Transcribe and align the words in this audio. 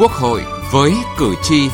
Quốc 0.00 0.12
hội 0.12 0.42
với 0.72 0.92
cử 1.18 1.34
tri. 1.42 1.68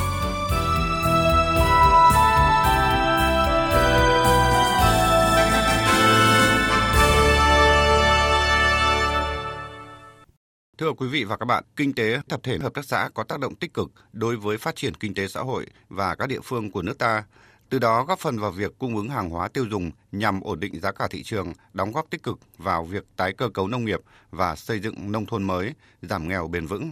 Thưa 10.79 10.93
quý 10.93 11.09
vị 11.09 11.25
và 11.25 11.37
các 11.37 11.45
bạn, 11.45 11.65
kinh 11.77 11.95
tế 11.95 12.21
tập 12.29 12.41
thể 12.43 12.59
hợp 12.59 12.75
tác 12.75 12.85
xã 12.85 13.09
có 13.15 13.25
tác 13.25 13.41
động 13.41 13.55
tích 13.55 13.75
cực 13.75 13.91
đối 14.13 14.37
với 14.37 14.59
phát 14.59 14.77
triển 14.77 14.95
kinh 14.95 15.15
tế 15.15 15.29
xã 15.29 15.41
hội 15.41 15.67
và 15.89 16.15
các 16.15 16.29
địa 16.29 16.41
phương 16.45 16.71
của 16.71 16.83
nước 16.83 16.99
ta, 16.99 17.25
từ 17.69 17.79
đó 17.79 18.05
góp 18.05 18.19
phần 18.19 18.39
vào 18.39 18.51
việc 18.51 18.79
cung 18.79 18.97
ứng 18.97 19.09
hàng 19.09 19.31
hóa 19.31 19.49
tiêu 19.49 19.65
dùng 19.71 19.91
nhằm 20.13 20.41
ổn 20.41 20.61
định 20.61 20.81
giá 20.81 20.93
cả 20.93 21.09
thị 21.11 21.23
trường, 21.23 21.53
đóng 21.73 21.93
góp 21.93 22.11
tích 22.11 22.23
cực 22.23 22.39
vào 22.59 22.85
việc 22.85 23.05
tái 23.17 23.33
cơ 23.33 23.49
cấu 23.49 23.69
nông 23.69 23.85
nghiệp 23.85 24.01
và 24.31 24.57
xây 24.57 24.81
dựng 24.81 25.13
nông 25.13 25.27
thôn 25.27 25.43
mới, 25.43 25.73
giảm 26.03 26.29
nghèo 26.29 26.49
bền 26.49 26.67
vững. 26.67 26.91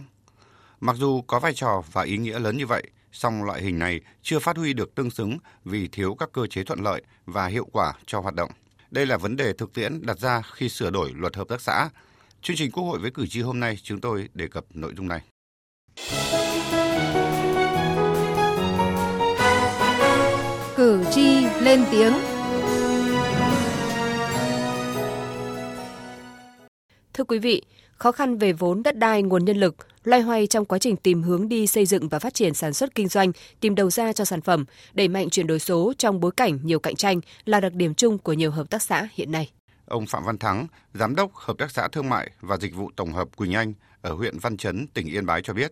Mặc 0.85 0.95
dù 0.95 1.21
có 1.21 1.39
vai 1.39 1.53
trò 1.53 1.83
và 1.91 2.03
ý 2.03 2.17
nghĩa 2.17 2.39
lớn 2.39 2.57
như 2.57 2.65
vậy, 2.65 2.83
song 3.11 3.43
loại 3.43 3.61
hình 3.61 3.79
này 3.79 4.01
chưa 4.21 4.39
phát 4.39 4.57
huy 4.57 4.73
được 4.73 4.95
tương 4.95 5.09
xứng 5.09 5.37
vì 5.63 5.87
thiếu 5.87 6.15
các 6.15 6.29
cơ 6.33 6.47
chế 6.47 6.63
thuận 6.63 6.79
lợi 6.83 7.01
và 7.25 7.47
hiệu 7.47 7.67
quả 7.71 7.93
cho 8.05 8.19
hoạt 8.19 8.35
động. 8.35 8.51
Đây 8.91 9.05
là 9.05 9.17
vấn 9.17 9.35
đề 9.35 9.53
thực 9.53 9.73
tiễn 9.73 10.05
đặt 10.05 10.19
ra 10.19 10.41
khi 10.53 10.69
sửa 10.69 10.89
đổi 10.89 11.11
luật 11.15 11.35
hợp 11.35 11.47
tác 11.47 11.61
xã. 11.61 11.89
Chương 12.41 12.55
trình 12.55 12.71
Quốc 12.71 12.83
hội 12.83 12.99
với 12.99 13.11
cử 13.11 13.27
tri 13.27 13.41
hôm 13.41 13.59
nay 13.59 13.77
chúng 13.83 14.01
tôi 14.01 14.29
đề 14.33 14.47
cập 14.47 14.65
nội 14.73 14.93
dung 14.97 15.07
này. 15.07 15.21
Cử 20.75 21.03
tri 21.11 21.45
lên 21.61 21.85
tiếng 21.91 22.13
Thưa 27.13 27.23
quý 27.23 27.39
vị, 27.39 27.61
khó 27.95 28.11
khăn 28.11 28.37
về 28.37 28.53
vốn 28.53 28.83
đất 28.83 28.97
đai, 28.97 29.23
nguồn 29.23 29.45
nhân 29.45 29.57
lực, 29.57 29.75
loay 30.03 30.21
hoay 30.21 30.47
trong 30.47 30.65
quá 30.65 30.79
trình 30.79 30.95
tìm 30.95 31.23
hướng 31.23 31.49
đi 31.49 31.67
xây 31.67 31.85
dựng 31.85 32.09
và 32.09 32.19
phát 32.19 32.33
triển 32.33 32.53
sản 32.53 32.73
xuất 32.73 32.95
kinh 32.95 33.07
doanh, 33.07 33.31
tìm 33.59 33.75
đầu 33.75 33.89
ra 33.89 34.13
cho 34.13 34.25
sản 34.25 34.41
phẩm, 34.41 34.65
đẩy 34.93 35.07
mạnh 35.07 35.29
chuyển 35.29 35.47
đổi 35.47 35.59
số 35.59 35.93
trong 35.97 36.19
bối 36.19 36.31
cảnh 36.37 36.59
nhiều 36.63 36.79
cạnh 36.79 36.95
tranh 36.95 37.21
là 37.45 37.59
đặc 37.59 37.73
điểm 37.73 37.93
chung 37.93 38.17
của 38.17 38.33
nhiều 38.33 38.51
hợp 38.51 38.69
tác 38.69 38.81
xã 38.81 39.07
hiện 39.13 39.31
nay. 39.31 39.51
Ông 39.85 40.05
Phạm 40.05 40.23
Văn 40.23 40.37
Thắng, 40.37 40.67
Giám 40.93 41.15
đốc 41.15 41.35
Hợp 41.35 41.57
tác 41.57 41.71
xã 41.71 41.87
Thương 41.87 42.09
mại 42.09 42.31
và 42.41 42.57
Dịch 42.57 42.75
vụ 42.75 42.91
Tổng 42.95 43.13
hợp 43.13 43.27
Quỳnh 43.35 43.53
Anh 43.53 43.73
ở 44.01 44.13
huyện 44.13 44.39
Văn 44.39 44.57
Chấn, 44.57 44.87
tỉnh 44.87 45.07
Yên 45.07 45.25
Bái 45.25 45.41
cho 45.41 45.53
biết, 45.53 45.71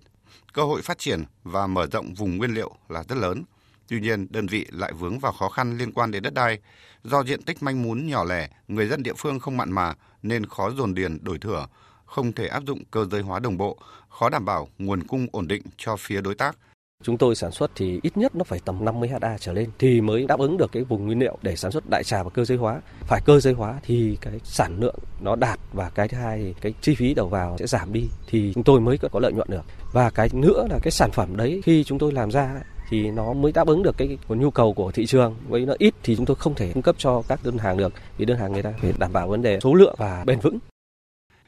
cơ 0.54 0.64
hội 0.64 0.82
phát 0.82 0.98
triển 0.98 1.24
và 1.44 1.68
mở 1.68 1.88
rộng 1.92 2.14
vùng 2.14 2.38
nguyên 2.38 2.54
liệu 2.54 2.72
là 2.90 3.04
rất 3.10 3.18
lớn. 3.18 3.44
Tuy 3.88 4.00
nhiên, 4.00 4.28
đơn 4.30 4.48
vị 4.48 4.66
lại 4.70 4.94
vướng 4.94 5.20
vào 5.20 5.32
khó 5.32 5.50
khăn 5.50 5.78
liên 5.78 5.92
quan 5.92 6.12
đến 6.12 6.24
đất 6.24 6.34
đai. 6.34 6.60
Do 7.04 7.24
diện 7.24 7.42
tích 7.42 7.64
manh 7.64 7.84
mún 7.84 8.08
nhỏ 8.08 8.24
lẻ, 8.24 8.50
người 8.68 8.88
dân 8.88 9.04
địa 9.04 9.14
phương 9.18 9.40
không 9.40 9.58
mặn 9.58 9.72
mà 9.72 9.94
nên 10.22 10.46
khó 10.46 10.72
dồn 10.72 10.94
điền 10.94 11.24
đổi 11.24 11.40
thửa, 11.40 11.68
không 12.14 12.32
thể 12.32 12.48
áp 12.48 12.64
dụng 12.68 12.80
cơ 12.92 13.06
giới 13.12 13.22
hóa 13.22 13.40
đồng 13.40 13.58
bộ, 13.58 13.78
khó 14.10 14.30
đảm 14.30 14.46
bảo 14.46 14.68
nguồn 14.80 15.04
cung 15.04 15.28
ổn 15.32 15.48
định 15.48 15.62
cho 15.78 15.96
phía 15.96 16.22
đối 16.22 16.36
tác. 16.36 16.58
Chúng 17.04 17.18
tôi 17.18 17.36
sản 17.36 17.52
xuất 17.52 17.72
thì 17.76 18.00
ít 18.04 18.18
nhất 18.18 18.36
nó 18.36 18.44
phải 18.44 18.60
tầm 18.66 18.86
50 18.86 19.10
ha 19.10 19.38
trở 19.40 19.54
lên 19.54 19.70
thì 19.80 20.02
mới 20.02 20.26
đáp 20.28 20.40
ứng 20.40 20.58
được 20.58 20.72
cái 20.72 20.84
vùng 20.84 21.06
nguyên 21.06 21.20
liệu 21.20 21.38
để 21.42 21.56
sản 21.56 21.72
xuất 21.72 21.84
đại 21.90 22.04
trà 22.04 22.24
và 22.24 22.30
cơ 22.30 22.46
giới 22.46 22.58
hóa. 22.58 22.82
Phải 23.08 23.22
cơ 23.26 23.40
giới 23.40 23.54
hóa 23.54 23.80
thì 23.84 24.18
cái 24.22 24.34
sản 24.44 24.80
lượng 24.80 24.96
nó 25.20 25.36
đạt 25.36 25.60
và 25.74 25.90
cái 25.90 26.08
thứ 26.08 26.18
hai 26.18 26.38
thì 26.38 26.54
cái 26.62 26.74
chi 26.82 26.96
phí 26.96 27.14
đầu 27.14 27.28
vào 27.28 27.58
sẽ 27.60 27.68
giảm 27.68 27.94
đi 27.94 28.04
thì 28.28 28.52
chúng 28.54 28.64
tôi 28.64 28.80
mới 28.80 28.98
có 29.12 29.20
lợi 29.20 29.34
nhuận 29.34 29.48
được. 29.50 29.66
Và 29.94 30.10
cái 30.10 30.30
nữa 30.34 30.68
là 30.70 30.80
cái 30.84 30.92
sản 30.92 31.12
phẩm 31.12 31.38
đấy 31.38 31.62
khi 31.64 31.84
chúng 31.84 32.00
tôi 32.00 32.12
làm 32.12 32.32
ra 32.32 32.62
thì 32.90 33.12
nó 33.12 33.34
mới 33.34 33.52
đáp 33.52 33.68
ứng 33.68 33.84
được 33.84 33.98
cái, 33.98 34.18
cái 34.30 34.38
nhu 34.38 34.52
cầu 34.52 34.74
của 34.74 34.92
thị 34.92 35.06
trường 35.06 35.36
với 35.48 35.66
nó 35.66 35.74
ít 35.78 35.94
thì 36.04 36.16
chúng 36.16 36.26
tôi 36.26 36.36
không 36.36 36.56
thể 36.56 36.72
cung 36.74 36.84
cấp 36.84 36.96
cho 36.98 37.22
các 37.28 37.40
đơn 37.44 37.58
hàng 37.58 37.78
được 37.78 37.94
vì 38.18 38.26
đơn 38.26 38.38
hàng 38.38 38.54
người 38.54 38.64
ta 38.64 38.74
phải 38.82 38.94
đảm 38.98 39.14
bảo 39.14 39.28
vấn 39.28 39.42
đề 39.42 39.60
số 39.64 39.74
lượng 39.74 39.96
và 39.98 40.24
bền 40.26 40.40
vững 40.40 40.60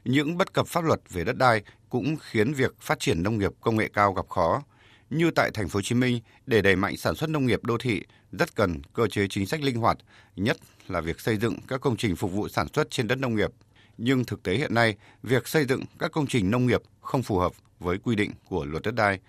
những 0.06 0.38
bất 0.38 0.54
cập 0.54 0.68
pháp 0.68 0.84
luật 0.84 1.02
về 1.10 1.24
đất 1.24 1.38
đai 1.38 1.62
cũng 1.90 2.18
khiến 2.22 2.54
việc 2.54 2.82
phát 2.82 3.00
triển 3.00 3.24
nông 3.24 3.38
nghiệp 3.38 3.52
công 3.62 3.78
nghệ 3.78 3.90
cao 3.94 4.14
gặp 4.14 4.30
khó. 4.30 4.64
Như 5.10 5.32
tại 5.32 5.52
thành 5.54 5.70
phố 5.70 5.78
Hồ 5.78 5.82
Chí 5.82 5.96
Minh, 5.96 6.20
để 6.46 6.62
đẩy 6.62 6.76
mạnh 6.76 6.98
sản 6.98 7.16
xuất 7.16 7.30
nông 7.30 7.46
nghiệp 7.46 7.64
đô 7.64 7.78
thị 7.78 8.02
rất 8.32 8.56
cần 8.56 8.82
cơ 8.94 9.08
chế 9.08 9.28
chính 9.30 9.46
sách 9.46 9.62
linh 9.62 9.76
hoạt, 9.76 9.98
nhất 10.36 10.58
là 10.88 11.02
việc 11.02 11.20
xây 11.20 11.38
dựng 11.38 11.58
các 11.68 11.82
công 11.82 11.98
trình 11.98 12.16
phục 12.16 12.32
vụ 12.32 12.48
sản 12.48 12.68
xuất 12.74 12.92
trên 12.92 13.08
đất 13.08 13.18
nông 13.18 13.36
nghiệp. 13.36 13.52
Nhưng 13.98 14.26
thực 14.26 14.44
tế 14.44 14.56
hiện 14.56 14.74
nay, 14.74 14.96
việc 15.24 15.48
xây 15.48 15.66
dựng 15.66 15.82
các 16.00 16.12
công 16.12 16.28
trình 16.28 16.52
nông 16.52 16.68
nghiệp 16.68 16.82
không 17.02 17.24
phù 17.24 17.40
hợp 17.40 17.52
với 17.80 17.98
quy 17.98 18.16
định 18.16 18.32
của 18.50 18.66
luật 18.66 18.84
đất 18.84 18.96
đai. 18.96 19.20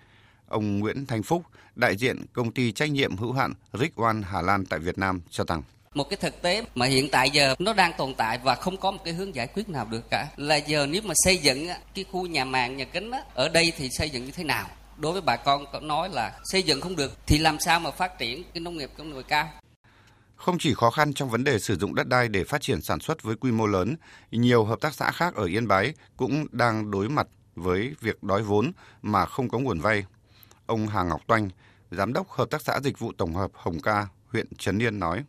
Ông 0.47 0.79
Nguyễn 0.79 1.05
Thanh 1.05 1.23
Phúc, 1.23 1.43
đại 1.75 1.97
diện 1.97 2.25
công 2.33 2.51
ty 2.51 2.71
trách 2.71 2.91
nhiệm 2.91 3.17
hữu 3.17 3.33
hạn 3.33 3.53
Rick 3.73 3.95
One 3.95 4.21
Hà 4.23 4.41
Lan 4.41 4.65
tại 4.65 4.79
Việt 4.79 4.97
Nam 4.97 5.21
cho 5.29 5.43
rằng 5.47 5.61
một 5.93 6.09
cái 6.09 6.17
thực 6.17 6.41
tế 6.41 6.63
mà 6.75 6.85
hiện 6.85 7.09
tại 7.09 7.29
giờ 7.29 7.55
nó 7.59 7.73
đang 7.73 7.93
tồn 7.97 8.13
tại 8.15 8.39
và 8.43 8.55
không 8.55 8.77
có 8.77 8.91
một 8.91 8.99
cái 9.05 9.13
hướng 9.13 9.35
giải 9.35 9.47
quyết 9.47 9.69
nào 9.69 9.85
được 9.85 10.09
cả 10.09 10.27
là 10.37 10.55
giờ 10.55 10.87
nếu 10.89 11.01
mà 11.01 11.13
xây 11.17 11.37
dựng 11.37 11.67
cái 11.95 12.05
khu 12.11 12.27
nhà 12.27 12.45
màng 12.45 12.77
nhà 12.77 12.85
kính 12.85 13.11
ở 13.33 13.49
đây 13.49 13.73
thì 13.77 13.89
xây 13.89 14.09
dựng 14.09 14.25
như 14.25 14.31
thế 14.31 14.43
nào 14.43 14.67
đối 14.97 15.11
với 15.11 15.21
bà 15.21 15.35
con 15.35 15.65
có 15.73 15.79
nói 15.79 16.09
là 16.09 16.39
xây 16.43 16.63
dựng 16.63 16.81
không 16.81 16.95
được 16.95 17.17
thì 17.27 17.37
làm 17.37 17.59
sao 17.59 17.79
mà 17.79 17.91
phát 17.91 18.19
triển 18.19 18.43
cái 18.53 18.61
nông 18.61 18.77
nghiệp 18.77 18.89
công 18.97 19.15
nghệ 19.15 19.21
cao 19.27 19.49
không 20.37 20.57
chỉ 20.59 20.73
khó 20.73 20.89
khăn 20.89 21.13
trong 21.13 21.29
vấn 21.29 21.43
đề 21.43 21.59
sử 21.59 21.75
dụng 21.75 21.95
đất 21.95 22.07
đai 22.07 22.27
để 22.27 22.43
phát 22.43 22.61
triển 22.61 22.81
sản 22.81 22.99
xuất 22.99 23.23
với 23.23 23.35
quy 23.35 23.51
mô 23.51 23.65
lớn, 23.65 23.95
nhiều 24.31 24.65
hợp 24.65 24.81
tác 24.81 24.93
xã 24.93 25.11
khác 25.11 25.35
ở 25.35 25.45
Yên 25.45 25.67
Bái 25.67 25.93
cũng 26.17 26.45
đang 26.51 26.91
đối 26.91 27.09
mặt 27.09 27.27
với 27.55 27.95
việc 28.01 28.23
đói 28.23 28.43
vốn 28.43 28.71
mà 29.01 29.25
không 29.25 29.49
có 29.49 29.59
nguồn 29.59 29.79
vay. 29.79 30.05
Ông 30.65 30.87
Hà 30.87 31.03
Ngọc 31.03 31.21
Toanh, 31.27 31.49
Giám 31.91 32.13
đốc 32.13 32.29
Hợp 32.29 32.49
tác 32.49 32.61
xã 32.61 32.79
Dịch 32.79 32.99
vụ 32.99 33.11
Tổng 33.17 33.35
hợp 33.35 33.51
Hồng 33.53 33.79
Ca, 33.79 34.07
huyện 34.27 34.47
Trấn 34.57 34.81
Yên 34.81 34.99
nói. 34.99 35.23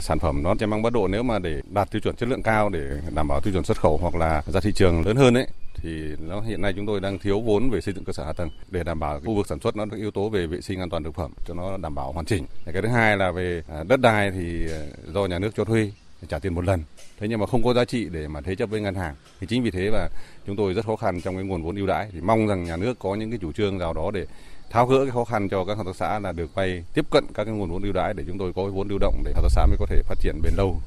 Sản 0.00 0.18
phẩm 0.18 0.42
nó 0.42 0.54
chè 0.54 0.66
măng 0.66 0.82
bắt 0.82 0.92
độ 0.92 1.08
nếu 1.08 1.22
mà 1.22 1.38
để 1.38 1.60
đạt 1.70 1.90
tiêu 1.90 2.00
chuẩn 2.00 2.16
chất 2.16 2.28
lượng 2.28 2.42
cao 2.42 2.68
để 2.68 2.80
đảm 3.14 3.28
bảo 3.28 3.40
tiêu 3.40 3.52
chuẩn 3.52 3.64
xuất 3.64 3.78
khẩu 3.80 3.98
hoặc 4.02 4.14
là 4.14 4.42
ra 4.46 4.60
thị 4.60 4.72
trường 4.72 5.06
lớn 5.06 5.16
hơn 5.16 5.34
ấy, 5.34 5.46
thì 5.74 5.90
nó 6.18 6.40
hiện 6.40 6.62
nay 6.62 6.72
chúng 6.76 6.86
tôi 6.86 7.00
đang 7.00 7.18
thiếu 7.18 7.40
vốn 7.40 7.70
về 7.70 7.80
xây 7.80 7.94
dựng 7.94 8.04
cơ 8.04 8.12
sở 8.12 8.24
hạ 8.24 8.32
tầng 8.32 8.50
để 8.68 8.82
đảm 8.82 9.00
bảo 9.00 9.20
khu 9.20 9.34
vực 9.34 9.46
sản 9.46 9.60
xuất 9.60 9.76
nó 9.76 9.84
được 9.84 9.96
yếu 9.96 10.10
tố 10.10 10.28
về 10.28 10.46
vệ 10.46 10.60
sinh 10.60 10.80
an 10.80 10.90
toàn 10.90 11.04
thực 11.04 11.14
phẩm 11.14 11.32
cho 11.46 11.54
nó 11.54 11.76
đảm 11.76 11.94
bảo 11.94 12.12
hoàn 12.12 12.26
chỉnh. 12.26 12.44
Cái 12.72 12.82
thứ 12.82 12.88
hai 12.88 13.16
là 13.16 13.30
về 13.30 13.62
à, 13.68 13.84
đất 13.88 14.00
đai 14.00 14.30
thì 14.30 14.66
à, 14.72 14.80
do 15.12 15.26
nhà 15.26 15.38
nước 15.38 15.50
cho 15.56 15.64
thuê, 15.64 15.90
trả 16.28 16.38
tiền 16.38 16.54
một 16.54 16.64
lần. 16.64 16.82
Thế 17.18 17.28
nhưng 17.28 17.40
mà 17.40 17.46
không 17.46 17.62
có 17.62 17.74
giá 17.74 17.84
trị 17.84 18.08
để 18.12 18.28
mà 18.28 18.40
thế 18.40 18.54
chấp 18.54 18.70
với 18.70 18.80
ngân 18.80 18.94
hàng. 18.94 19.14
Thì 19.40 19.46
chính 19.46 19.62
vì 19.62 19.70
thế 19.70 19.90
mà 19.90 20.08
chúng 20.46 20.56
tôi 20.56 20.74
rất 20.74 20.84
khó 20.86 20.96
khăn 20.96 21.20
trong 21.20 21.34
cái 21.36 21.44
nguồn 21.44 21.62
vốn 21.62 21.76
ưu 21.76 21.86
đãi. 21.86 22.08
Thì 22.12 22.20
mong 22.20 22.46
rằng 22.46 22.64
nhà 22.64 22.76
nước 22.76 22.98
có 22.98 23.14
những 23.14 23.30
cái 23.30 23.38
chủ 23.42 23.52
trương 23.52 23.78
nào 23.78 23.92
đó 23.92 24.10
để 24.14 24.26
tháo 24.70 24.86
gỡ 24.86 24.98
cái 25.04 25.10
khó 25.10 25.24
khăn 25.24 25.48
cho 25.48 25.64
các 25.64 25.76
hợp 25.76 25.86
tác 25.86 25.96
xã 25.96 26.18
là 26.18 26.32
được 26.32 26.54
vay 26.54 26.84
tiếp 26.94 27.10
cận 27.10 27.24
các 27.34 27.44
cái 27.44 27.54
nguồn 27.54 27.70
vốn 27.70 27.82
ưu 27.82 27.92
đãi 27.92 28.14
để 28.14 28.24
chúng 28.26 28.38
tôi 28.38 28.52
có 28.52 28.62
cái 28.62 28.70
vốn 28.70 28.88
lưu 28.88 28.98
động 28.98 29.22
để 29.24 29.32
hợp 29.34 29.42
tác 29.42 29.48
xã 29.50 29.66
mới 29.66 29.76
có 29.78 29.86
thể 29.86 30.02
phát 30.02 30.18
triển 30.20 30.40
bền 30.42 30.52
lâu. 30.56 30.80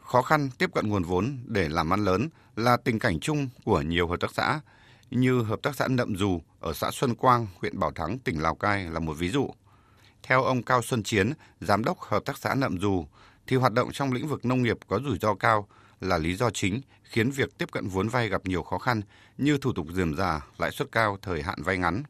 Khó 0.00 0.22
khăn 0.22 0.50
tiếp 0.58 0.70
cận 0.74 0.88
nguồn 0.88 1.02
vốn 1.02 1.38
để 1.46 1.68
làm 1.68 1.92
ăn 1.92 2.04
lớn 2.04 2.28
là 2.56 2.76
tình 2.76 2.98
cảnh 2.98 3.20
chung 3.20 3.48
của 3.64 3.80
nhiều 3.80 4.08
hợp 4.08 4.20
tác 4.20 4.30
xã 4.34 4.60
như 5.10 5.42
hợp 5.42 5.62
tác 5.62 5.76
xã 5.76 5.88
Nậm 5.88 6.16
Dù 6.16 6.40
ở 6.60 6.72
xã 6.72 6.90
Xuân 6.90 7.14
Quang, 7.14 7.46
huyện 7.60 7.78
Bảo 7.78 7.90
Thắng, 7.90 8.18
tỉnh 8.18 8.42
Lào 8.42 8.54
Cai 8.54 8.84
là 8.84 9.00
một 9.00 9.14
ví 9.18 9.28
dụ. 9.28 9.50
Theo 10.22 10.42
ông 10.42 10.62
Cao 10.62 10.82
Xuân 10.82 11.02
Chiến, 11.02 11.32
giám 11.60 11.84
đốc 11.84 12.00
hợp 12.00 12.24
tác 12.24 12.38
xã 12.38 12.54
Nậm 12.54 12.78
Dù, 12.78 13.04
thì 13.46 13.56
hoạt 13.56 13.72
động 13.72 13.88
trong 13.92 14.12
lĩnh 14.12 14.28
vực 14.28 14.44
nông 14.44 14.62
nghiệp 14.62 14.76
có 14.88 15.00
rủi 15.04 15.18
ro 15.18 15.34
cao 15.34 15.68
là 16.00 16.18
lý 16.18 16.34
do 16.34 16.50
chính 16.50 16.80
khiến 17.02 17.30
việc 17.30 17.58
tiếp 17.58 17.68
cận 17.72 17.88
vốn 17.88 18.08
vay 18.08 18.28
gặp 18.28 18.40
nhiều 18.44 18.62
khó 18.62 18.78
khăn 18.78 19.02
như 19.38 19.58
thủ 19.58 19.72
tục 19.72 19.86
dườm 19.92 20.14
già, 20.14 20.40
lãi 20.58 20.70
suất 20.70 20.92
cao, 20.92 21.18
thời 21.22 21.42
hạn 21.42 21.62
vay 21.62 21.78
ngắn 21.78 22.02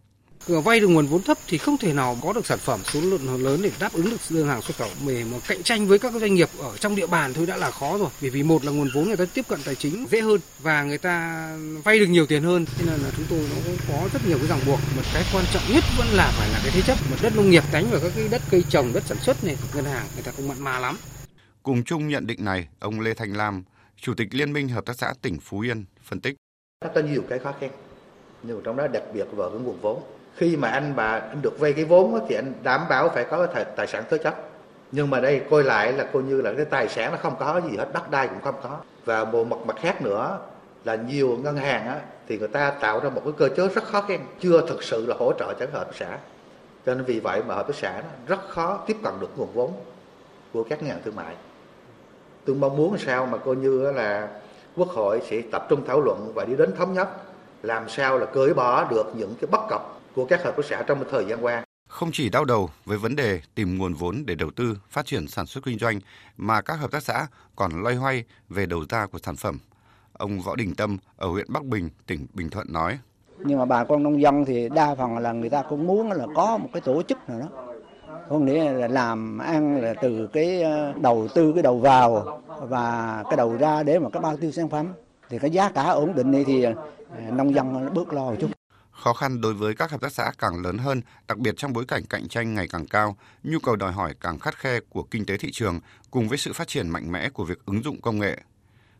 vay 0.46 0.80
được 0.80 0.88
nguồn 0.88 1.06
vốn 1.06 1.22
thấp 1.22 1.38
thì 1.46 1.58
không 1.58 1.78
thể 1.78 1.92
nào 1.92 2.18
có 2.22 2.32
được 2.32 2.46
sản 2.46 2.58
phẩm 2.58 2.80
số 2.84 3.00
lượng 3.00 3.44
lớn 3.44 3.60
để 3.62 3.70
đáp 3.80 3.92
ứng 3.92 4.10
được 4.10 4.16
đơn 4.30 4.48
hàng 4.48 4.62
xuất 4.62 4.76
khẩu. 4.76 4.88
Để 5.06 5.24
mà 5.32 5.38
cạnh 5.48 5.62
tranh 5.62 5.86
với 5.86 5.98
các 5.98 6.12
doanh 6.12 6.34
nghiệp 6.34 6.48
ở 6.58 6.76
trong 6.76 6.96
địa 6.96 7.06
bàn 7.06 7.34
thôi 7.34 7.46
đã 7.46 7.56
là 7.56 7.70
khó 7.70 7.98
rồi. 7.98 8.08
Bởi 8.20 8.30
vì 8.30 8.42
một 8.42 8.64
là 8.64 8.72
nguồn 8.72 8.88
vốn 8.94 9.08
người 9.08 9.16
ta 9.16 9.24
tiếp 9.34 9.44
cận 9.48 9.60
tài 9.64 9.74
chính 9.74 10.06
dễ 10.10 10.20
hơn 10.20 10.40
và 10.58 10.84
người 10.84 10.98
ta 10.98 11.48
vay 11.84 11.98
được 11.98 12.06
nhiều 12.06 12.26
tiền 12.26 12.42
hơn. 12.42 12.64
Nên 12.78 12.88
là, 12.88 12.96
là 12.96 13.10
chúng 13.16 13.26
tôi 13.30 13.38
nó 13.38 13.56
cũng 13.64 13.76
có 13.88 14.08
rất 14.12 14.28
nhiều 14.28 14.38
cái 14.38 14.46
ràng 14.46 14.60
buộc. 14.66 14.78
Một 14.96 15.02
cái 15.14 15.24
quan 15.32 15.44
trọng 15.52 15.62
nhất 15.68 15.84
vẫn 15.98 16.06
là 16.12 16.32
phải 16.38 16.48
là 16.48 16.60
cái 16.62 16.72
thế 16.74 16.82
chấp. 16.82 16.98
Một 17.10 17.16
đất 17.22 17.36
nông 17.36 17.50
nghiệp 17.50 17.62
đánh 17.72 17.86
vào 17.90 18.00
các 18.00 18.12
cái 18.16 18.28
đất 18.28 18.42
cây 18.50 18.64
trồng 18.68 18.92
đất 18.92 19.02
sản 19.06 19.18
xuất 19.22 19.44
này 19.44 19.56
ngân 19.74 19.84
hàng 19.84 20.06
người 20.14 20.22
ta 20.22 20.32
không 20.36 20.48
mặn 20.48 20.60
mà 20.60 20.78
lắm. 20.78 20.98
Cùng 21.62 21.84
chung 21.84 22.08
nhận 22.08 22.26
định 22.26 22.44
này 22.44 22.68
ông 22.78 23.00
Lê 23.00 23.14
Thanh 23.14 23.36
Lam 23.36 23.64
chủ 24.00 24.14
tịch 24.14 24.28
liên 24.30 24.52
minh 24.52 24.68
hợp 24.68 24.86
tác 24.86 24.98
xã 24.98 25.14
tỉnh 25.22 25.38
Phú 25.40 25.60
Yên 25.60 25.84
phân 26.04 26.20
tích. 26.20 26.34
Có 26.94 27.00
nhiều 27.00 27.22
cái 27.28 27.38
khó 27.38 27.54
khăn 27.60 27.70
nhưng 28.42 28.60
trong 28.64 28.76
đó 28.76 28.86
đặc 28.86 29.02
biệt 29.14 29.24
vào 29.32 29.50
cái 29.50 29.58
nguồn 29.60 29.80
vốn 29.80 30.02
khi 30.38 30.56
mà 30.56 30.68
anh 30.68 30.92
bà 30.96 31.04
anh 31.04 31.42
được 31.42 31.58
vay 31.58 31.72
cái 31.72 31.84
vốn 31.84 32.20
thì 32.28 32.34
anh 32.34 32.52
đảm 32.62 32.80
bảo 32.88 33.08
phải 33.08 33.24
có 33.24 33.46
tài, 33.46 33.64
tài 33.64 33.86
sản 33.86 34.04
thế 34.10 34.18
chấp. 34.18 34.34
Nhưng 34.92 35.10
mà 35.10 35.20
đây 35.20 35.42
coi 35.50 35.64
lại 35.64 35.92
là 35.92 36.04
coi 36.12 36.22
như 36.22 36.40
là 36.40 36.52
cái 36.56 36.64
tài 36.64 36.88
sản 36.88 37.12
nó 37.12 37.18
không 37.22 37.34
có 37.38 37.60
gì 37.70 37.76
hết 37.76 37.86
đất 37.92 38.10
đai 38.10 38.28
cũng 38.28 38.40
không 38.42 38.54
có. 38.62 38.78
Và 39.04 39.24
một 39.24 39.44
mặt 39.44 39.56
mặt 39.66 39.76
khác 39.80 40.02
nữa 40.02 40.38
là 40.84 40.94
nhiều 40.94 41.38
ngân 41.42 41.56
hàng 41.56 41.86
á, 41.88 42.00
thì 42.28 42.38
người 42.38 42.48
ta 42.48 42.70
tạo 42.70 43.00
ra 43.00 43.10
một 43.10 43.20
cái 43.24 43.32
cơ 43.36 43.48
chế 43.56 43.68
rất 43.68 43.84
khó 43.84 44.00
khăn 44.00 44.26
chưa 44.40 44.66
thực 44.66 44.82
sự 44.82 45.06
là 45.06 45.14
hỗ 45.18 45.32
trợ 45.38 45.54
cho 45.60 45.66
hợp 45.72 45.84
tác 45.84 45.94
xã. 45.94 46.18
Cho 46.86 46.94
nên 46.94 47.04
vì 47.04 47.20
vậy 47.20 47.42
mà 47.46 47.54
hợp 47.54 47.66
tác 47.66 47.76
xã 47.76 48.02
rất 48.26 48.48
khó 48.48 48.80
tiếp 48.86 48.96
cận 49.04 49.12
được 49.20 49.30
nguồn 49.36 49.52
vốn 49.54 49.72
của 50.52 50.64
các 50.64 50.82
ngân 50.82 50.90
hàng 50.90 51.00
thương 51.04 51.16
mại. 51.16 51.34
Tôi 52.44 52.56
mong 52.56 52.76
muốn 52.76 52.98
sao 52.98 53.26
mà 53.26 53.38
coi 53.38 53.56
như 53.56 53.92
là 53.92 54.28
quốc 54.76 54.88
hội 54.88 55.20
sẽ 55.30 55.42
tập 55.52 55.66
trung 55.68 55.86
thảo 55.86 56.00
luận 56.00 56.32
và 56.34 56.44
đi 56.44 56.56
đến 56.56 56.76
thống 56.76 56.94
nhất 56.94 57.08
làm 57.62 57.88
sao 57.88 58.18
là 58.18 58.26
cởi 58.26 58.54
bỏ 58.54 58.84
được 58.90 59.06
những 59.16 59.34
cái 59.40 59.48
bất 59.50 59.60
cập 59.70 59.97
của 60.18 60.24
các 60.24 60.44
hợp 60.44 60.54
tác 60.56 60.62
xã 60.64 60.82
trong 60.82 60.98
một 60.98 61.06
thời 61.10 61.24
gian 61.28 61.44
qua. 61.44 61.64
Không 61.88 62.10
chỉ 62.12 62.28
đau 62.28 62.44
đầu 62.44 62.70
với 62.84 62.98
vấn 62.98 63.16
đề 63.16 63.40
tìm 63.54 63.78
nguồn 63.78 63.94
vốn 63.94 64.22
để 64.26 64.34
đầu 64.34 64.50
tư, 64.56 64.78
phát 64.90 65.06
triển 65.06 65.28
sản 65.28 65.46
xuất 65.46 65.64
kinh 65.64 65.78
doanh 65.78 66.00
mà 66.36 66.60
các 66.60 66.74
hợp 66.74 66.90
tác 66.90 67.02
xã 67.02 67.26
còn 67.56 67.82
loay 67.82 67.94
hoay 67.94 68.24
về 68.48 68.66
đầu 68.66 68.84
ra 68.90 69.06
của 69.06 69.18
sản 69.18 69.36
phẩm. 69.36 69.58
Ông 70.12 70.40
Võ 70.40 70.56
Đình 70.56 70.74
Tâm 70.74 70.98
ở 71.16 71.28
huyện 71.28 71.46
Bắc 71.48 71.64
Bình, 71.64 71.90
tỉnh 72.06 72.26
Bình 72.34 72.50
Thuận 72.50 72.72
nói: 72.72 72.98
nhưng 73.44 73.58
mà 73.58 73.64
bà 73.64 73.84
con 73.84 74.02
nông 74.02 74.20
dân 74.20 74.44
thì 74.44 74.68
đa 74.68 74.94
phần 74.94 75.18
là 75.18 75.32
người 75.32 75.50
ta 75.50 75.62
cũng 75.62 75.86
muốn 75.86 76.12
là 76.12 76.26
có 76.34 76.56
một 76.56 76.68
cái 76.72 76.80
tổ 76.80 77.02
chức 77.02 77.28
nào 77.28 77.40
đó 77.40 77.46
có 78.28 78.38
nghĩa 78.38 78.72
là 78.72 78.88
làm 78.88 79.38
ăn 79.38 79.80
là 79.82 79.94
từ 80.02 80.28
cái 80.32 80.62
ờ, 80.62 80.92
đầu 81.00 81.28
tư 81.34 81.52
cái 81.52 81.62
đầu 81.62 81.78
vào 81.78 82.40
và 82.68 83.22
cái 83.24 83.36
đầu 83.36 83.56
ra 83.56 83.82
để 83.82 83.98
mà 83.98 84.10
cái 84.10 84.22
bao 84.22 84.36
tiêu 84.36 84.50
sản 84.52 84.68
phẩm 84.68 84.92
thì 85.28 85.38
cái 85.38 85.50
giá 85.50 85.70
cả 85.70 85.82
ổn 85.82 86.14
định 86.14 86.30
này 86.30 86.44
thì 86.46 86.62
ờ, 86.62 86.74
nông 87.30 87.54
dân 87.54 87.94
bước 87.94 88.12
lo 88.12 88.24
một 88.24 88.36
chút 88.40 88.57
Khó 89.04 89.12
khăn 89.12 89.40
đối 89.40 89.54
với 89.54 89.74
các 89.74 89.90
hợp 89.90 90.00
tác 90.00 90.12
xã 90.12 90.32
càng 90.38 90.62
lớn 90.62 90.78
hơn, 90.78 91.00
đặc 91.28 91.38
biệt 91.38 91.54
trong 91.56 91.72
bối 91.72 91.84
cảnh 91.88 92.02
cạnh 92.10 92.28
tranh 92.28 92.54
ngày 92.54 92.68
càng 92.68 92.86
cao, 92.86 93.16
nhu 93.44 93.58
cầu 93.58 93.76
đòi 93.76 93.92
hỏi 93.92 94.14
càng 94.20 94.38
khắt 94.38 94.56
khe 94.56 94.80
của 94.90 95.02
kinh 95.10 95.26
tế 95.26 95.36
thị 95.36 95.50
trường 95.52 95.80
cùng 96.10 96.28
với 96.28 96.38
sự 96.38 96.52
phát 96.52 96.68
triển 96.68 96.88
mạnh 96.88 97.12
mẽ 97.12 97.28
của 97.30 97.44
việc 97.44 97.58
ứng 97.66 97.82
dụng 97.82 98.00
công 98.00 98.18
nghệ. 98.18 98.38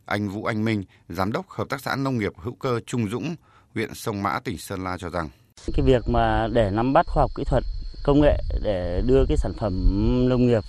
Anh 0.06 0.28
Vũ 0.28 0.44
Anh 0.44 0.64
Minh, 0.64 0.84
giám 1.08 1.32
đốc 1.32 1.48
hợp 1.48 1.68
tác 1.68 1.80
xã 1.80 1.96
nông 1.96 2.18
nghiệp 2.18 2.32
hữu 2.36 2.54
cơ 2.54 2.80
Trung 2.86 3.08
Dũng, 3.08 3.34
huyện 3.74 3.94
Sông 3.94 4.22
Mã, 4.22 4.40
tỉnh 4.44 4.58
Sơn 4.58 4.84
La 4.84 4.98
cho 4.98 5.10
rằng. 5.10 5.28
Cái 5.74 5.86
việc 5.86 6.08
mà 6.08 6.48
để 6.52 6.70
nắm 6.70 6.92
bắt 6.92 7.06
khoa 7.06 7.22
học 7.22 7.30
kỹ 7.36 7.44
thuật 7.46 7.64
công 8.04 8.20
nghệ 8.20 8.38
để 8.62 9.02
đưa 9.06 9.24
cái 9.28 9.36
sản 9.36 9.52
phẩm 9.60 9.72
nông 10.28 10.46
nghiệp 10.46 10.64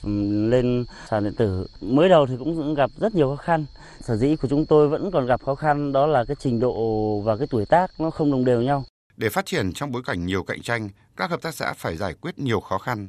lên 0.50 0.86
sàn 1.10 1.24
điện 1.24 1.34
tử 1.38 1.68
mới 1.82 2.10
đầu 2.10 2.26
thì 2.28 2.34
cũng 2.40 2.74
gặp 2.74 2.90
rất 2.98 3.16
nhiều 3.16 3.30
khó 3.30 3.36
khăn. 3.36 3.66
Sở 4.00 4.18
dĩ 4.18 4.36
của 4.36 4.48
chúng 4.48 4.66
tôi 4.66 4.88
vẫn 4.88 5.12
còn 5.12 5.26
gặp 5.26 5.42
khó 5.46 5.56
khăn 5.56 5.92
đó 5.92 6.06
là 6.06 6.26
cái 6.28 6.36
trình 6.40 6.60
độ 6.60 7.20
và 7.20 7.38
cái 7.38 7.48
tuổi 7.50 7.66
tác 7.66 7.92
nó 8.00 8.10
không 8.10 8.32
đồng 8.32 8.46
đều 8.46 8.62
nhau 8.62 8.86
để 9.20 9.30
phát 9.30 9.46
triển 9.46 9.74
trong 9.74 9.92
bối 9.92 10.02
cảnh 10.06 10.26
nhiều 10.26 10.44
cạnh 10.44 10.62
tranh, 10.62 10.90
các 11.18 11.30
hợp 11.30 11.42
tác 11.42 11.56
xã 11.56 11.74
phải 11.74 11.98
giải 11.98 12.14
quyết 12.14 12.40
nhiều 12.40 12.60
khó 12.60 12.78
khăn. 12.78 13.08